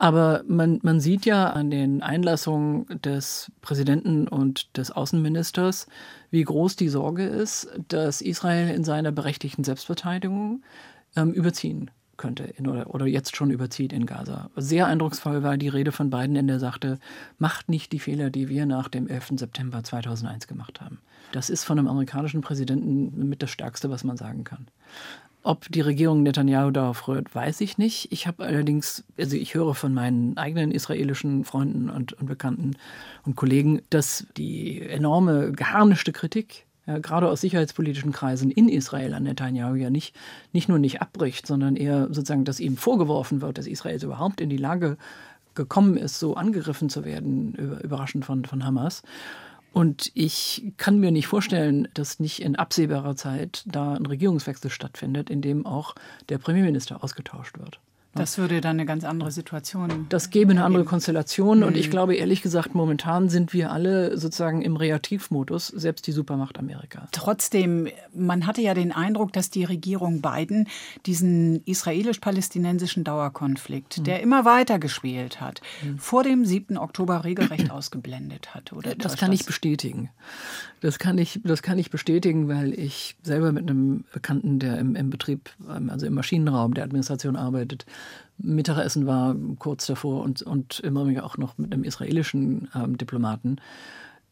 Aber 0.00 0.42
man, 0.48 0.80
man 0.82 0.98
sieht 0.98 1.26
ja 1.26 1.50
an 1.50 1.70
den 1.70 2.02
Einlassungen 2.02 2.86
des 3.02 3.52
Präsidenten 3.60 4.28
und 4.28 4.74
des 4.78 4.90
Außenministers, 4.90 5.88
wie 6.30 6.42
groß 6.42 6.76
die 6.76 6.88
Sorge 6.88 7.24
ist, 7.24 7.68
dass 7.88 8.22
Israel 8.22 8.74
in 8.74 8.82
seiner 8.82 9.12
berechtigten 9.12 9.62
Selbstverteidigung 9.62 10.62
ähm, 11.16 11.34
überziehen 11.34 11.90
könnte 12.16 12.44
in, 12.44 12.66
oder, 12.66 12.94
oder 12.94 13.06
jetzt 13.06 13.36
schon 13.36 13.50
überzieht 13.50 13.92
in 13.92 14.06
Gaza. 14.06 14.48
Sehr 14.56 14.86
eindrucksvoll 14.86 15.42
war 15.42 15.58
die 15.58 15.68
Rede 15.68 15.92
von 15.92 16.08
Biden, 16.08 16.46
der 16.46 16.58
sagte, 16.58 16.98
macht 17.38 17.68
nicht 17.68 17.92
die 17.92 17.98
Fehler, 17.98 18.30
die 18.30 18.48
wir 18.48 18.64
nach 18.64 18.88
dem 18.88 19.06
11. 19.06 19.32
September 19.36 19.84
2001 19.84 20.46
gemacht 20.46 20.80
haben. 20.80 20.98
Das 21.32 21.50
ist 21.50 21.64
von 21.64 21.78
einem 21.78 21.88
amerikanischen 21.88 22.40
Präsidenten 22.40 23.28
mit 23.28 23.42
das 23.42 23.50
Stärkste, 23.50 23.90
was 23.90 24.02
man 24.02 24.16
sagen 24.16 24.44
kann. 24.44 24.66
Ob 25.42 25.70
die 25.70 25.80
Regierung 25.80 26.22
Netanyahu 26.22 26.70
darauf 26.70 27.08
rührt, 27.08 27.34
weiß 27.34 27.62
ich 27.62 27.78
nicht. 27.78 28.12
Ich 28.12 28.26
habe 28.26 28.44
allerdings, 28.44 29.04
also 29.18 29.36
ich 29.36 29.54
höre 29.54 29.74
von 29.74 29.94
meinen 29.94 30.36
eigenen 30.36 30.70
israelischen 30.70 31.44
Freunden 31.44 31.88
und, 31.88 32.12
und 32.12 32.26
Bekannten 32.26 32.76
und 33.24 33.36
Kollegen, 33.36 33.80
dass 33.88 34.26
die 34.36 34.82
enorme 34.82 35.52
geharnischte 35.52 36.12
Kritik 36.12 36.66
ja, 36.86 36.98
gerade 36.98 37.28
aus 37.28 37.40
sicherheitspolitischen 37.40 38.12
Kreisen 38.12 38.50
in 38.50 38.68
Israel 38.68 39.14
an 39.14 39.22
Netanyahu 39.22 39.76
ja 39.76 39.88
nicht, 39.88 40.14
nicht 40.52 40.68
nur 40.68 40.78
nicht 40.78 41.00
abbricht, 41.00 41.46
sondern 41.46 41.76
eher 41.76 42.08
sozusagen, 42.08 42.44
dass 42.44 42.60
ihm 42.60 42.76
vorgeworfen 42.76 43.40
wird, 43.40 43.56
dass 43.56 43.66
Israel 43.66 44.02
überhaupt 44.04 44.42
in 44.42 44.50
die 44.50 44.58
Lage 44.58 44.98
gekommen 45.54 45.96
ist, 45.96 46.18
so 46.18 46.34
angegriffen 46.34 46.90
zu 46.90 47.04
werden, 47.04 47.54
überraschend 47.82 48.24
von, 48.24 48.44
von 48.44 48.64
Hamas. 48.64 49.02
Und 49.72 50.10
ich 50.14 50.72
kann 50.78 50.98
mir 50.98 51.12
nicht 51.12 51.28
vorstellen, 51.28 51.88
dass 51.94 52.18
nicht 52.18 52.42
in 52.42 52.56
absehbarer 52.56 53.14
Zeit 53.16 53.62
da 53.66 53.94
ein 53.94 54.06
Regierungswechsel 54.06 54.70
stattfindet, 54.70 55.30
in 55.30 55.42
dem 55.42 55.64
auch 55.64 55.94
der 56.28 56.38
Premierminister 56.38 57.04
ausgetauscht 57.04 57.58
wird. 57.58 57.80
Das 58.14 58.38
würde 58.38 58.60
dann 58.60 58.76
eine 58.76 58.86
ganz 58.86 59.04
andere 59.04 59.30
Situation. 59.30 60.06
Das 60.08 60.30
gäbe 60.30 60.50
eine 60.50 60.64
andere 60.64 60.84
Konstellation. 60.84 61.62
Und 61.62 61.76
ich 61.76 61.86
mhm. 61.86 61.90
glaube, 61.90 62.16
ehrlich 62.16 62.42
gesagt, 62.42 62.74
momentan 62.74 63.28
sind 63.28 63.52
wir 63.52 63.70
alle 63.70 64.18
sozusagen 64.18 64.62
im 64.62 64.76
Reaktivmodus, 64.76 65.68
selbst 65.68 66.08
die 66.08 66.12
Supermacht 66.12 66.58
Amerika. 66.58 67.06
Trotzdem, 67.12 67.88
man 68.12 68.48
hatte 68.48 68.62
ja 68.62 68.74
den 68.74 68.90
Eindruck, 68.90 69.32
dass 69.32 69.50
die 69.50 69.62
Regierung 69.62 70.22
Biden 70.22 70.66
diesen 71.06 71.64
israelisch-palästinensischen 71.66 73.04
Dauerkonflikt, 73.04 73.98
mhm. 73.98 74.04
der 74.04 74.20
immer 74.22 74.44
weiter 74.44 74.80
gespielt 74.80 75.40
hat, 75.40 75.60
mhm. 75.84 75.98
vor 75.98 76.24
dem 76.24 76.44
7. 76.44 76.78
Oktober 76.78 77.22
regelrecht 77.22 77.70
ausgeblendet 77.70 78.54
hat. 78.54 78.72
Oder 78.72 78.96
das 78.96 79.16
kann 79.16 79.30
das? 79.30 79.40
ich 79.40 79.46
bestätigen. 79.46 80.10
Das 80.80 80.98
kann 80.98 81.18
ich, 81.18 81.40
das 81.44 81.62
kann 81.62 81.78
ich 81.78 81.90
bestätigen, 81.90 82.48
weil 82.48 82.72
ich 82.72 83.16
selber 83.22 83.52
mit 83.52 83.70
einem 83.70 84.04
Bekannten, 84.12 84.58
der 84.58 84.78
im, 84.78 84.96
im 84.96 85.10
Betrieb, 85.10 85.50
ähm, 85.70 85.90
also 85.90 86.06
im 86.06 86.14
Maschinenraum 86.14 86.74
der 86.74 86.84
Administration 86.84 87.36
arbeitet, 87.36 87.86
Mittagessen 88.42 89.06
war 89.06 89.36
kurz 89.58 89.86
davor 89.86 90.22
und, 90.22 90.42
und 90.42 90.80
immer 90.80 91.04
auch 91.24 91.36
noch 91.36 91.58
mit 91.58 91.72
einem 91.72 91.84
israelischen 91.84 92.68
ähm, 92.74 92.96
Diplomaten. 92.98 93.56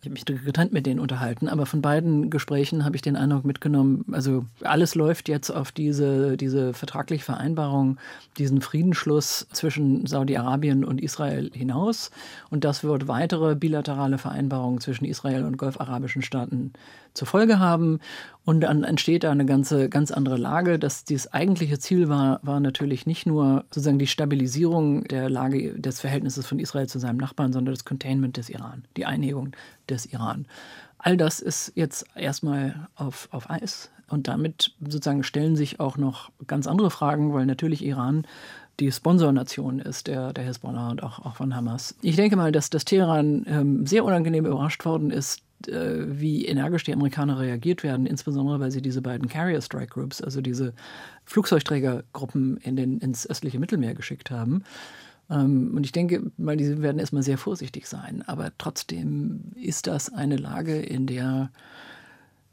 Ich 0.01 0.07
habe 0.07 0.13
mich 0.13 0.25
getrennt 0.25 0.73
mit 0.73 0.87
denen 0.87 1.01
unterhalten, 1.01 1.49
aber 1.49 1.67
von 1.67 1.83
beiden 1.83 2.31
Gesprächen 2.31 2.85
habe 2.85 2.95
ich 2.95 3.03
den 3.03 3.17
Eindruck 3.17 3.45
mitgenommen, 3.45 4.05
also 4.13 4.45
alles 4.63 4.95
läuft 4.95 5.29
jetzt 5.29 5.51
auf 5.51 5.73
diese, 5.73 6.37
diese 6.37 6.73
vertragliche 6.73 7.25
Vereinbarung, 7.25 7.99
diesen 8.39 8.61
Friedensschluss 8.61 9.49
zwischen 9.53 10.07
Saudi-Arabien 10.07 10.85
und 10.85 11.01
Israel 11.01 11.51
hinaus. 11.53 12.13
Und 12.49 12.63
das 12.63 12.85
wird 12.85 13.09
weitere 13.09 13.57
bilaterale 13.57 14.19
Vereinbarungen 14.19 14.81
zwischen 14.81 15.05
Israel 15.05 15.45
und 15.45 15.57
golfarabischen 15.57 16.23
Staaten 16.23 16.75
zur 17.13 17.27
Folge 17.27 17.59
haben. 17.59 17.99
Und 18.45 18.61
dann 18.61 18.85
entsteht 18.85 19.25
da 19.25 19.33
eine 19.33 19.45
ganze, 19.45 19.89
ganz 19.89 20.13
andere 20.13 20.37
Lage. 20.37 20.79
Das, 20.79 21.05
das 21.05 21.33
eigentliche 21.33 21.79
Ziel 21.81 22.09
war, 22.09 22.39
war 22.43 22.61
natürlich 22.61 23.05
nicht 23.05 23.27
nur 23.27 23.65
sozusagen 23.71 23.99
die 23.99 24.07
Stabilisierung 24.07 25.05
der 25.05 25.29
Lage 25.29 25.79
des 25.79 26.01
Verhältnisses 26.01 26.47
von 26.47 26.61
Israel 26.61 26.89
zu 26.89 27.01
seinem 27.01 27.19
Nachbarn, 27.19 27.53
sondern 27.53 27.75
das 27.75 27.85
Containment 27.85 28.37
des 28.37 28.49
Iran, 28.49 28.85
die 28.97 29.05
Einigung 29.05 29.51
des 29.91 30.07
Iran. 30.07 30.47
All 30.99 31.17
das 31.17 31.41
ist 31.41 31.73
jetzt 31.75 32.07
erstmal 32.15 32.89
auf, 32.97 33.29
auf 33.31 33.51
Eis. 33.51 33.91
Und 34.09 34.27
damit 34.27 34.75
sozusagen 34.81 35.23
stellen 35.23 35.55
sich 35.55 35.81
auch 35.81 35.97
noch 35.97 36.31
ganz 36.47 36.67
andere 36.67 36.91
Fragen, 36.91 37.35
weil 37.35 37.47
natürlich 37.47 37.85
Iran 37.85 38.27
die 38.81 38.93
Sponsornation 38.93 39.81
ist, 39.81 40.07
der, 40.07 40.33
der 40.33 40.45
Hezbollah 40.45 40.91
und 40.91 41.03
auch, 41.03 41.19
auch 41.25 41.37
von 41.37 41.55
Hamas. 41.55 41.97
Ich 42.01 42.17
denke 42.17 42.37
mal, 42.37 42.53
dass, 42.53 42.71
dass 42.71 42.85
Teheran 42.85 43.45
ähm, 43.49 43.87
sehr 43.87 44.05
unangenehm 44.05 44.47
überrascht 44.47 44.85
worden 44.85 45.11
ist, 45.11 45.43
äh, 45.67 46.05
wie 46.07 46.47
energisch 46.47 46.85
die 46.85 46.93
Amerikaner 46.93 47.41
reagiert 47.41 47.83
werden, 47.83 48.07
insbesondere 48.07 48.61
weil 48.61 48.71
sie 48.71 48.81
diese 48.81 49.03
beiden 49.03 49.29
Carrier 49.29 49.61
Strike 49.61 49.93
Groups, 49.93 50.23
also 50.23 50.41
diese 50.41 50.73
Flugzeugträgergruppen 51.25 52.59
in 52.59 52.77
den, 52.77 52.99
ins 52.99 53.29
östliche 53.29 53.59
Mittelmeer 53.59 53.95
geschickt 53.95 54.31
haben. 54.31 54.63
Ähm, 55.31 55.73
und 55.75 55.85
ich 55.85 55.93
denke, 55.93 56.31
weil 56.37 56.57
die 56.57 56.83
werden 56.83 56.99
erstmal 56.99 57.23
sehr 57.23 57.39
vorsichtig 57.39 57.87
sein. 57.87 58.23
Aber 58.27 58.53
trotzdem 58.59 59.53
ist 59.55 59.87
das 59.87 60.13
eine 60.13 60.37
Lage, 60.37 60.81
in 60.81 61.07
der 61.07 61.51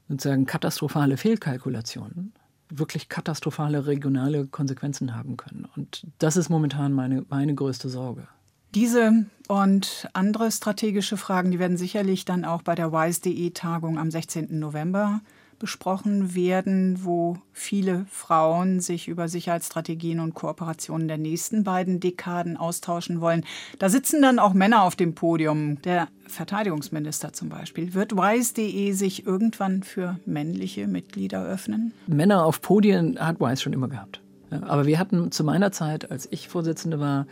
sozusagen 0.07 0.45
katastrophale 0.45 1.17
Fehlkalkulationen 1.17 2.33
wirklich 2.69 3.09
katastrophale 3.09 3.85
regionale 3.85 4.47
Konsequenzen 4.47 5.15
haben 5.15 5.37
können. 5.37 5.67
Und 5.75 6.05
das 6.19 6.37
ist 6.37 6.49
momentan 6.49 6.93
meine, 6.93 7.25
meine 7.29 7.53
größte 7.53 7.89
Sorge. 7.89 8.27
Diese 8.73 9.25
und 9.47 10.09
andere 10.13 10.51
strategische 10.51 11.15
Fragen, 11.15 11.51
die 11.51 11.59
werden 11.59 11.77
sicherlich 11.77 12.25
dann 12.25 12.43
auch 12.43 12.61
bei 12.61 12.75
der 12.75 12.91
WISE.de-Tagung 12.91 13.97
am 13.97 14.11
16. 14.11 14.59
November 14.59 15.21
besprochen 15.59 16.35
werden, 16.35 17.03
wo 17.03 17.37
viele 17.51 18.05
Frauen 18.09 18.79
sich 18.79 19.07
über 19.07 19.27
Sicherheitsstrategien 19.27 20.19
und 20.19 20.33
Kooperationen 20.33 21.07
der 21.07 21.17
nächsten 21.17 21.63
beiden 21.63 21.99
Dekaden 21.99 22.57
austauschen 22.57 23.21
wollen. 23.21 23.45
Da 23.79 23.89
sitzen 23.89 24.21
dann 24.21 24.39
auch 24.39 24.53
Männer 24.53 24.83
auf 24.83 24.95
dem 24.95 25.15
Podium, 25.15 25.81
der 25.81 26.07
Verteidigungsminister 26.27 27.33
zum 27.33 27.49
Beispiel. 27.49 27.93
Wird 27.93 28.15
WISE.de 28.15 28.91
sich 28.91 29.25
irgendwann 29.25 29.83
für 29.83 30.19
männliche 30.25 30.87
Mitglieder 30.87 31.45
öffnen? 31.45 31.93
Männer 32.07 32.45
auf 32.45 32.61
Podien 32.61 33.19
hat 33.19 33.39
WISE 33.39 33.61
schon 33.61 33.73
immer 33.73 33.87
gehabt. 33.87 34.21
Aber 34.61 34.85
wir 34.85 34.99
hatten 34.99 35.31
zu 35.31 35.43
meiner 35.43 35.71
Zeit, 35.71 36.11
als 36.11 36.27
ich 36.31 36.47
Vorsitzende 36.49 36.99
war, 36.99 37.27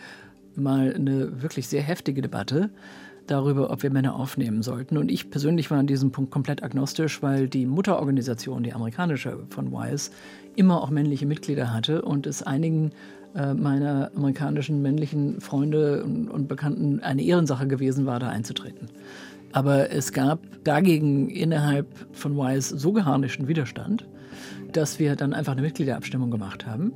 mal 0.56 0.94
eine 0.94 1.42
wirklich 1.42 1.68
sehr 1.68 1.82
heftige 1.82 2.22
Debatte 2.22 2.70
darüber, 3.28 3.72
ob 3.72 3.84
wir 3.84 3.92
Männer 3.92 4.16
aufnehmen 4.16 4.64
sollten. 4.64 4.98
Und 4.98 5.12
ich 5.12 5.30
persönlich 5.30 5.72
war 5.72 5.80
an 5.80 5.88
diesem 5.88 6.12
Punkt 6.12 6.32
komplett 6.32 6.64
agnostisch, 6.64 7.22
weil 7.22 7.48
die 7.48 7.66
Mutterorganisation, 7.66 8.64
die 8.64 8.74
amerikanische 8.74 9.40
von 9.50 9.72
WISE, 9.72 10.12
immer 10.56 10.82
auch 10.82 10.90
männliche 10.90 11.26
Mitglieder 11.26 11.74
hatte 11.74 12.02
und 12.04 12.28
es 12.28 12.44
einigen 12.44 12.92
äh, 13.36 13.54
meiner 13.54 14.12
amerikanischen 14.16 14.82
männlichen 14.82 15.42
Freunde 15.42 16.04
und, 16.04 16.30
und 16.30 16.48
Bekannten 16.48 17.00
eine 17.00 17.24
Ehrensache 17.24 17.68
gewesen 17.68 18.06
war, 18.06 18.20
da 18.20 18.30
einzutreten. 18.30 18.90
Aber 19.52 19.92
es 19.92 20.12
gab 20.14 20.40
dagegen 20.64 21.30
innerhalb 21.30 21.88
von 22.12 22.36
WISE 22.36 22.78
so 22.78 22.92
geharnischten 22.92 23.48
Widerstand, 23.48 24.08
dass 24.72 25.00
wir 25.00 25.16
dann 25.16 25.34
einfach 25.34 25.54
eine 25.54 25.62
Mitgliederabstimmung 25.62 26.32
gemacht 26.32 26.66
haben 26.66 26.94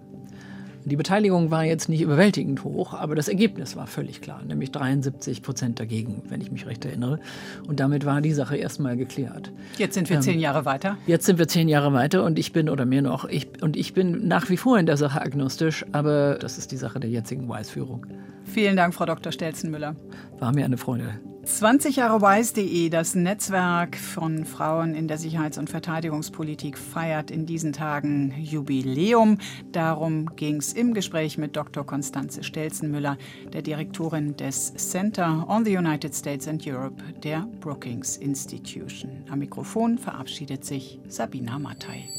die 0.87 0.95
Beteiligung 0.95 1.51
war 1.51 1.63
jetzt 1.63 1.89
nicht 1.89 2.01
überwältigend 2.01 2.63
hoch, 2.63 2.93
aber 2.93 3.15
das 3.15 3.27
Ergebnis 3.27 3.75
war 3.75 3.87
völlig 3.87 4.21
klar, 4.21 4.41
nämlich 4.47 4.71
73 4.71 5.41
Prozent 5.41 5.79
dagegen, 5.79 6.23
wenn 6.29 6.41
ich 6.41 6.51
mich 6.51 6.65
recht 6.65 6.85
erinnere. 6.85 7.19
Und 7.67 7.79
damit 7.79 8.05
war 8.05 8.21
die 8.21 8.33
Sache 8.33 8.55
erstmal 8.57 8.95
geklärt. 8.95 9.51
Jetzt 9.77 9.95
sind 9.95 10.09
wir 10.09 10.17
ähm, 10.17 10.21
zehn 10.21 10.39
Jahre 10.39 10.65
weiter. 10.65 10.97
Jetzt 11.05 11.25
sind 11.25 11.39
wir 11.39 11.47
zehn 11.47 11.67
Jahre 11.67 11.93
weiter 11.93 12.23
und 12.23 12.39
ich 12.39 12.53
bin, 12.53 12.69
oder 12.69 12.85
mehr 12.85 13.01
noch, 13.01 13.25
ich, 13.25 13.47
und 13.61 13.75
ich 13.75 13.93
bin 13.93 14.27
nach 14.27 14.49
wie 14.49 14.57
vor 14.57 14.79
in 14.79 14.85
der 14.85 14.97
Sache 14.97 15.21
agnostisch, 15.21 15.85
aber 15.91 16.37
das 16.39 16.57
ist 16.57 16.71
die 16.71 16.77
Sache 16.77 16.99
der 16.99 17.09
jetzigen 17.09 17.49
Weißführung. 17.49 18.05
Vielen 18.45 18.77
Dank, 18.77 18.93
Frau 18.93 19.05
Dr. 19.05 19.31
Stelzenmüller. 19.31 19.95
War 20.39 20.53
mir 20.53 20.63
eine 20.63 20.77
Freude. 20.77 21.19
20 21.47 21.95
Jahre 21.95 22.21
Weiß.de, 22.21 22.89
das 22.89 23.15
Netzwerk 23.15 23.95
von 23.95 24.43
Frauen 24.45 24.93
in 24.93 25.07
der 25.07 25.17
Sicherheits- 25.17 25.57
und 25.57 25.69
Verteidigungspolitik, 25.69 26.77
feiert 26.77 27.31
in 27.31 27.45
diesen 27.45 27.71
Tagen 27.71 28.33
Jubiläum. 28.37 29.37
Darum 29.71 30.35
ging 30.35 30.57
es 30.57 30.73
im 30.73 30.93
Gespräch 30.93 31.37
mit 31.37 31.55
Dr. 31.55 31.85
Konstanze 31.85 32.43
Stelzenmüller, 32.43 33.17
der 33.53 33.61
Direktorin 33.61 34.35
des 34.35 34.73
Center 34.75 35.47
on 35.47 35.63
the 35.63 35.75
United 35.75 36.13
States 36.13 36.49
and 36.49 36.67
Europe 36.67 37.01
der 37.23 37.47
Brookings 37.61 38.17
Institution. 38.17 39.23
Am 39.31 39.39
Mikrofon 39.39 39.97
verabschiedet 39.97 40.65
sich 40.65 40.99
Sabina 41.07 41.57
Mattei. 41.57 42.09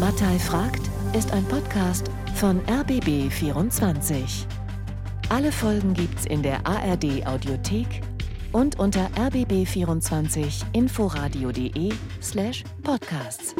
Mattei 0.00 0.38
fragt 0.40 0.82
ist 1.16 1.32
ein 1.32 1.44
Podcast 1.44 2.10
von 2.34 2.60
RBB 2.68 3.30
24. 3.30 4.46
Alle 5.28 5.52
Folgen 5.52 5.94
gibt's 5.94 6.26
in 6.26 6.42
der 6.42 6.66
ARD 6.66 7.24
Audiothek 7.24 8.02
und 8.52 8.78
unter 8.78 9.08
rbb24inforadio.de 9.16 11.92
slash 12.20 12.62
podcasts. 12.82 13.54